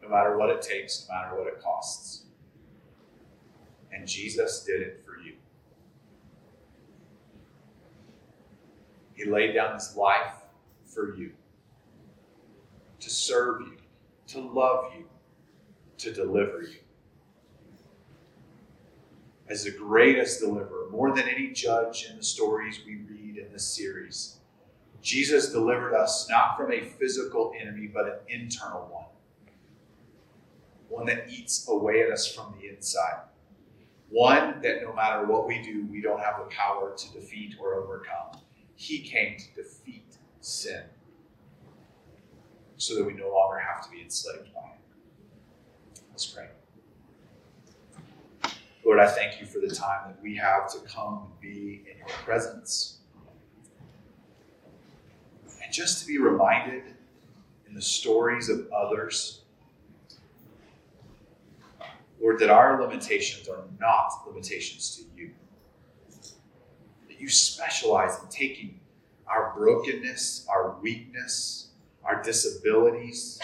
no 0.01 0.09
matter 0.09 0.37
what 0.37 0.49
it 0.49 0.61
takes, 0.61 1.07
no 1.07 1.15
matter 1.15 1.37
what 1.37 1.47
it 1.47 1.61
costs. 1.61 2.25
And 3.93 4.05
Jesus 4.05 4.65
did 4.65 4.81
it 4.81 5.03
for 5.05 5.17
you. 5.23 5.35
He 9.13 9.23
laid 9.23 9.53
down 9.53 9.73
his 9.75 9.95
life 9.95 10.33
for 10.85 11.15
you 11.15 11.31
to 12.99 13.09
serve 13.09 13.61
you, 13.61 13.77
to 14.27 14.41
love 14.41 14.91
you, 14.97 15.05
to 15.99 16.11
deliver 16.11 16.63
you. 16.63 16.82
As 19.53 19.65
the 19.65 19.69
greatest 19.69 20.39
deliverer, 20.39 20.89
more 20.89 21.13
than 21.13 21.29
any 21.29 21.51
judge 21.51 22.07
in 22.09 22.17
the 22.17 22.23
stories 22.23 22.79
we 22.87 22.95
read 22.95 23.37
in 23.37 23.53
this 23.53 23.67
series, 23.67 24.37
Jesus 24.99 25.51
delivered 25.51 25.93
us 25.93 26.27
not 26.27 26.57
from 26.57 26.71
a 26.71 26.81
physical 26.81 27.53
enemy, 27.61 27.85
but 27.85 28.07
an 28.07 28.15
internal 28.29 28.89
one. 28.91 29.05
One 30.89 31.05
that 31.05 31.29
eats 31.29 31.67
away 31.69 32.01
at 32.01 32.09
us 32.09 32.33
from 32.33 32.55
the 32.59 32.67
inside. 32.67 33.27
One 34.09 34.59
that 34.63 34.81
no 34.81 34.91
matter 34.91 35.23
what 35.23 35.47
we 35.47 35.61
do, 35.61 35.85
we 35.85 36.01
don't 36.01 36.19
have 36.19 36.39
the 36.39 36.49
power 36.49 36.95
to 36.97 37.13
defeat 37.13 37.53
or 37.61 37.75
overcome. 37.75 38.41
He 38.73 39.01
came 39.01 39.37
to 39.37 39.61
defeat 39.61 40.17
sin 40.41 40.81
so 42.77 42.95
that 42.95 43.03
we 43.05 43.13
no 43.13 43.29
longer 43.29 43.59
have 43.59 43.83
to 43.85 43.91
be 43.91 44.01
enslaved 44.01 44.51
by 44.51 44.61
it. 44.61 45.99
Let's 46.09 46.25
pray. 46.25 46.47
Lord, 48.85 48.99
I 48.99 49.07
thank 49.07 49.39
you 49.39 49.45
for 49.45 49.59
the 49.59 49.73
time 49.73 50.07
that 50.07 50.21
we 50.21 50.35
have 50.35 50.69
to 50.73 50.79
come 50.79 51.27
and 51.27 51.39
be 51.39 51.83
in 51.89 51.97
your 51.97 52.07
presence. 52.25 52.97
And 55.63 55.71
just 55.71 56.01
to 56.01 56.07
be 56.07 56.17
reminded 56.17 56.83
in 57.65 57.73
the 57.73 57.81
stories 57.81 58.49
of 58.49 58.69
others, 58.73 59.41
Lord, 62.21 62.39
that 62.39 62.49
our 62.49 62.81
limitations 62.81 63.47
are 63.47 63.63
not 63.79 64.11
limitations 64.27 64.95
to 64.97 65.03
you. 65.17 65.31
That 67.07 67.19
you 67.19 67.29
specialize 67.29 68.21
in 68.21 68.29
taking 68.29 68.79
our 69.27 69.53
brokenness, 69.55 70.45
our 70.49 70.77
weakness, 70.81 71.69
our 72.03 72.21
disabilities, 72.21 73.39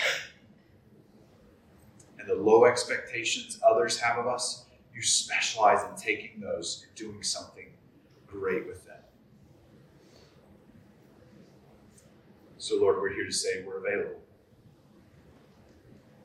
and 2.20 2.28
the 2.28 2.36
low 2.36 2.66
expectations 2.66 3.60
others 3.66 3.98
have 4.00 4.18
of 4.18 4.28
us, 4.28 4.66
you 5.00 5.04
specialize 5.04 5.82
in 5.90 5.96
taking 5.96 6.42
those 6.42 6.86
and 6.86 6.94
doing 6.94 7.24
something 7.24 7.68
great 8.28 8.68
with 8.68 8.86
them. 8.86 8.98
So, 12.58 12.76
Lord, 12.76 12.98
we're 12.98 13.14
here 13.14 13.26
to 13.26 13.32
say 13.32 13.64
we're 13.66 13.78
available. 13.78 14.20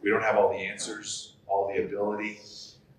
We 0.02 0.10
don't 0.10 0.24
have 0.24 0.36
all 0.36 0.48
the 0.48 0.56
answers, 0.56 1.36
all 1.46 1.72
the 1.72 1.84
ability. 1.84 2.40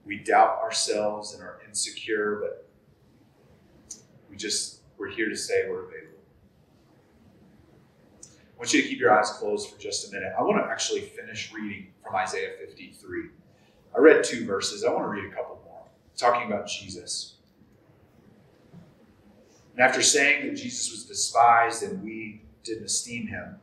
We 0.05 0.19
doubt 0.19 0.59
ourselves 0.63 1.33
and 1.33 1.43
are 1.43 1.59
insecure, 1.67 2.41
but 2.41 2.69
we 4.29 4.37
just, 4.37 4.79
we're 4.97 5.11
here 5.11 5.27
to 5.27 5.35
say 5.35 5.65
we're 5.69 5.87
available. 5.87 6.21
I 8.23 8.57
want 8.57 8.73
you 8.73 8.81
to 8.81 8.87
keep 8.87 9.01
your 9.01 9.11
eyes 9.11 9.29
closed 9.31 9.69
for 9.71 9.77
just 9.77 10.07
a 10.07 10.13
minute. 10.13 10.31
I 10.39 10.41
want 10.41 10.63
to 10.63 10.71
actually 10.71 11.01
finish 11.01 11.51
reading 11.51 11.87
from 12.01 12.15
Isaiah 12.15 12.51
53. 12.65 13.23
I 13.93 13.99
read 13.99 14.23
two 14.23 14.45
verses. 14.45 14.85
I 14.85 14.93
want 14.93 15.03
to 15.03 15.09
read 15.09 15.25
a 15.25 15.35
couple 15.35 15.55
talking 16.15 16.47
about 16.47 16.67
Jesus. 16.67 17.35
And 19.73 19.85
after 19.85 20.01
saying 20.01 20.47
that 20.47 20.55
Jesus 20.55 20.91
was 20.91 21.05
despised 21.05 21.83
and 21.83 22.01
we 22.03 22.41
didn't 22.63 22.85
esteem 22.85 23.27
him, 23.27 23.57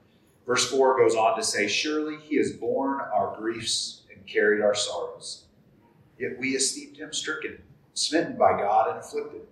verse 0.46 0.70
4 0.70 0.98
goes 0.98 1.14
on 1.14 1.36
to 1.36 1.42
say, 1.42 1.66
Surely 1.66 2.18
he 2.22 2.36
has 2.36 2.52
borne 2.52 3.00
our 3.00 3.34
griefs 3.38 4.02
and 4.14 4.26
carried 4.26 4.62
our 4.62 4.74
sorrows. 4.74 5.44
Yet 6.18 6.38
we 6.38 6.50
esteemed 6.50 6.98
him 6.98 7.12
stricken, 7.12 7.62
smitten 7.94 8.36
by 8.36 8.58
God, 8.58 8.90
and 8.90 8.98
afflicted. 8.98 9.42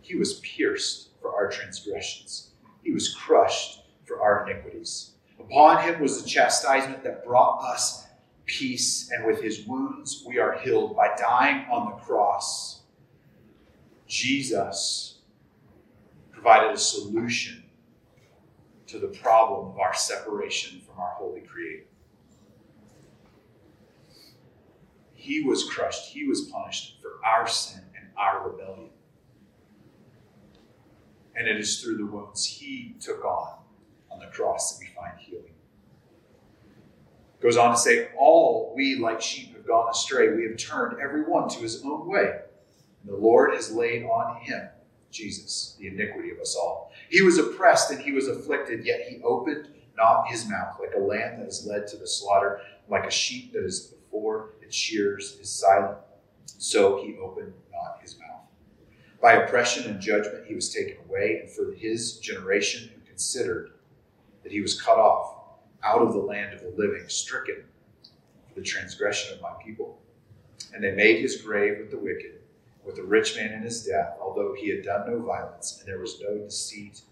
He 0.00 0.14
was 0.16 0.40
pierced 0.40 1.08
for 1.20 1.34
our 1.34 1.48
transgressions, 1.50 2.50
he 2.82 2.92
was 2.92 3.14
crushed 3.14 3.82
for 4.04 4.20
our 4.20 4.48
iniquities. 4.48 5.12
Upon 5.38 5.82
him 5.82 6.00
was 6.00 6.22
the 6.22 6.28
chastisement 6.28 7.02
that 7.04 7.24
brought 7.24 7.62
us 7.62 8.06
peace, 8.46 9.10
and 9.10 9.24
with 9.24 9.42
his 9.42 9.66
wounds 9.66 10.24
we 10.26 10.38
are 10.38 10.58
healed 10.58 10.96
by 10.96 11.14
dying 11.16 11.66
on 11.70 11.90
the 11.90 11.96
cross. 11.96 12.82
Jesus 14.06 15.18
provided 16.30 16.72
a 16.72 16.78
solution 16.78 17.62
to 18.86 18.98
the 18.98 19.08
problem 19.08 19.72
of 19.72 19.78
our 19.78 19.94
separation 19.94 20.80
from 20.80 20.98
our 20.98 21.14
holy 21.14 21.40
creator. 21.40 21.86
He 25.14 25.42
was 25.42 25.64
crushed, 25.70 26.10
he 26.10 26.26
was 26.26 26.50
punished 26.52 27.00
for 27.00 27.24
our 27.24 27.46
sin 27.46 27.82
and 27.96 28.08
our 28.18 28.50
rebellion. 28.50 28.90
And 31.36 31.46
it 31.46 31.56
is 31.58 31.80
through 31.80 31.96
the 31.96 32.06
wounds 32.06 32.44
he 32.44 32.96
took 33.00 33.24
on 33.24 33.58
on 34.10 34.18
the 34.18 34.26
cross 34.26 34.76
that 34.76 34.84
we 34.84 34.92
find 34.94 35.18
healing. 35.18 35.51
Goes 37.42 37.56
on 37.56 37.72
to 37.72 37.76
say, 37.76 38.08
All 38.16 38.72
we 38.76 38.96
like 38.96 39.20
sheep 39.20 39.54
have 39.56 39.66
gone 39.66 39.90
astray. 39.90 40.32
We 40.32 40.44
have 40.44 40.56
turned 40.56 41.00
every 41.00 41.22
one 41.22 41.48
to 41.48 41.58
his 41.58 41.82
own 41.84 42.06
way. 42.06 42.40
And 43.02 43.12
the 43.12 43.16
Lord 43.16 43.52
has 43.54 43.72
laid 43.72 44.04
on 44.04 44.40
him, 44.40 44.68
Jesus, 45.10 45.76
the 45.80 45.88
iniquity 45.88 46.30
of 46.30 46.38
us 46.38 46.54
all. 46.54 46.92
He 47.10 47.20
was 47.22 47.38
oppressed 47.38 47.90
and 47.90 48.00
he 48.00 48.12
was 48.12 48.28
afflicted, 48.28 48.86
yet 48.86 49.08
he 49.08 49.20
opened 49.24 49.68
not 49.96 50.28
his 50.28 50.48
mouth, 50.48 50.76
like 50.80 50.94
a 50.96 51.00
lamb 51.00 51.40
that 51.40 51.48
is 51.48 51.66
led 51.66 51.88
to 51.88 51.96
the 51.96 52.06
slaughter, 52.06 52.60
like 52.88 53.06
a 53.06 53.10
sheep 53.10 53.52
that 53.52 53.64
is 53.64 53.80
before 53.80 54.50
its 54.62 54.76
shears 54.76 55.36
is 55.40 55.50
silent. 55.50 55.98
So 56.46 57.02
he 57.04 57.16
opened 57.18 57.52
not 57.72 58.00
his 58.00 58.16
mouth. 58.20 58.42
By 59.20 59.32
oppression 59.32 59.90
and 59.90 60.00
judgment 60.00 60.46
he 60.46 60.54
was 60.54 60.72
taken 60.72 60.96
away, 61.08 61.40
and 61.42 61.50
for 61.50 61.72
his 61.72 62.18
generation 62.18 62.88
who 62.94 63.00
considered 63.04 63.72
that 64.44 64.52
he 64.52 64.60
was 64.60 64.80
cut 64.80 64.98
off 64.98 65.41
out 65.84 66.02
of 66.02 66.12
the 66.12 66.18
land 66.18 66.54
of 66.54 66.60
the 66.60 66.74
living, 66.76 67.08
stricken 67.08 67.64
for 68.48 68.60
the 68.60 68.66
transgression 68.66 69.34
of 69.34 69.40
my 69.40 69.52
people. 69.64 70.00
And 70.74 70.82
they 70.82 70.92
made 70.92 71.20
his 71.20 71.42
grave 71.42 71.78
with 71.78 71.90
the 71.90 71.98
wicked, 71.98 72.40
with 72.84 72.96
the 72.96 73.02
rich 73.02 73.36
man 73.36 73.52
in 73.52 73.62
his 73.62 73.84
death, 73.84 74.16
although 74.20 74.54
he 74.58 74.68
had 74.68 74.84
done 74.84 75.10
no 75.10 75.20
violence, 75.20 75.78
and 75.78 75.88
there 75.88 75.98
was 75.98 76.20
no 76.20 76.38
deceit 76.38 77.02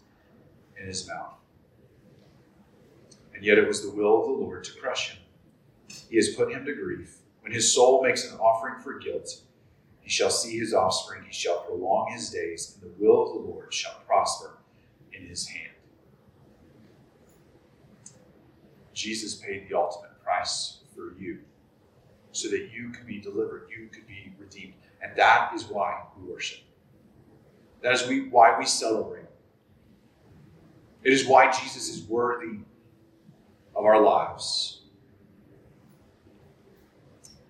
in 0.80 0.86
his 0.86 1.06
mouth. 1.08 1.34
And 3.34 3.44
yet 3.44 3.58
it 3.58 3.66
was 3.66 3.82
the 3.82 3.90
will 3.90 4.20
of 4.20 4.26
the 4.26 4.44
Lord 4.44 4.64
to 4.64 4.80
crush 4.80 5.10
him. 5.10 5.18
He 6.08 6.16
has 6.16 6.34
put 6.34 6.52
him 6.52 6.64
to 6.64 6.74
grief. 6.74 7.18
When 7.40 7.52
his 7.52 7.72
soul 7.72 8.02
makes 8.02 8.30
an 8.30 8.38
offering 8.38 8.80
for 8.80 8.98
guilt, 8.98 9.42
he 10.00 10.10
shall 10.10 10.30
see 10.30 10.58
his 10.58 10.74
offspring, 10.74 11.24
he 11.26 11.32
shall 11.32 11.60
prolong 11.60 12.12
his 12.12 12.30
days, 12.30 12.74
and 12.74 12.90
the 12.90 12.94
will 13.02 13.22
of 13.26 13.32
the 13.32 13.48
Lord 13.48 13.72
shall 13.72 14.00
prosper 14.06 14.58
in 15.12 15.26
his 15.26 15.46
hand. 15.46 15.69
Jesus 19.00 19.34
paid 19.34 19.66
the 19.66 19.74
ultimate 19.74 20.22
price 20.22 20.80
for 20.94 21.14
you 21.18 21.38
so 22.32 22.48
that 22.48 22.68
you 22.70 22.90
could 22.90 23.06
be 23.06 23.18
delivered, 23.18 23.68
you 23.70 23.88
could 23.88 24.06
be 24.06 24.34
redeemed. 24.38 24.74
And 25.02 25.16
that 25.16 25.52
is 25.54 25.64
why 25.64 26.02
we 26.16 26.30
worship. 26.30 26.60
That 27.80 27.94
is 27.94 28.06
we, 28.06 28.28
why 28.28 28.58
we 28.58 28.66
celebrate. 28.66 29.24
It 31.02 31.14
is 31.14 31.26
why 31.26 31.50
Jesus 31.50 31.88
is 31.88 32.02
worthy 32.02 32.58
of 33.74 33.86
our 33.86 34.02
lives. 34.02 34.82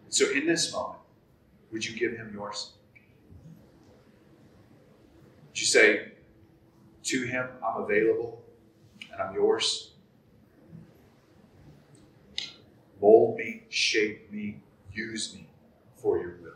So, 0.08 0.30
in 0.30 0.46
this 0.46 0.72
moment, 0.72 1.00
would 1.72 1.84
you 1.84 1.98
give 1.98 2.16
him 2.16 2.30
yours? 2.32 2.74
Would 5.48 5.60
you 5.60 5.66
say 5.66 6.12
to 7.02 7.22
him, 7.24 7.48
I'm 7.64 7.82
available 7.82 8.40
and 9.12 9.20
I'm 9.20 9.34
yours? 9.34 9.89
Mold 13.00 13.38
me, 13.38 13.64
shape 13.68 14.30
me, 14.30 14.60
use 14.92 15.34
me 15.34 15.46
for 15.96 16.18
your 16.18 16.36
will. 16.42 16.50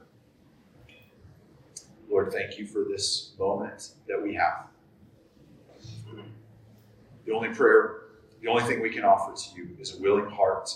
Lord, 2.10 2.32
thank 2.32 2.58
you 2.58 2.66
for 2.66 2.84
this 2.84 3.32
moment 3.38 3.92
that 4.06 4.22
we 4.22 4.34
have. 4.34 4.66
The 7.24 7.32
only 7.32 7.48
prayer, 7.48 8.02
the 8.42 8.48
only 8.48 8.62
thing 8.64 8.82
we 8.82 8.90
can 8.90 9.04
offer 9.04 9.34
to 9.34 9.56
you 9.56 9.70
is 9.80 9.98
a 9.98 10.02
willing 10.02 10.28
heart. 10.28 10.70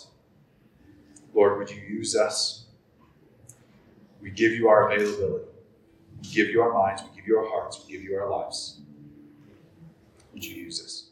Lord, 1.35 1.59
would 1.59 1.71
you 1.71 1.83
use 1.83 2.17
us? 2.17 2.65
We 4.21 4.31
give 4.31 4.53
you 4.53 4.69
our 4.69 4.91
availability. 4.91 5.45
We 6.23 6.29
give 6.29 6.49
you 6.49 6.63
our 6.63 6.73
minds. 6.73 7.03
We 7.03 7.15
give 7.15 7.29
you 7.29 7.39
our 7.39 7.49
hearts. 7.49 7.85
We 7.87 7.93
give 7.93 8.03
you 8.03 8.17
our 8.17 8.31
lives. 8.31 8.81
Would 10.33 10.45
you 10.45 10.57
use 10.57 10.83
us? 10.83 11.08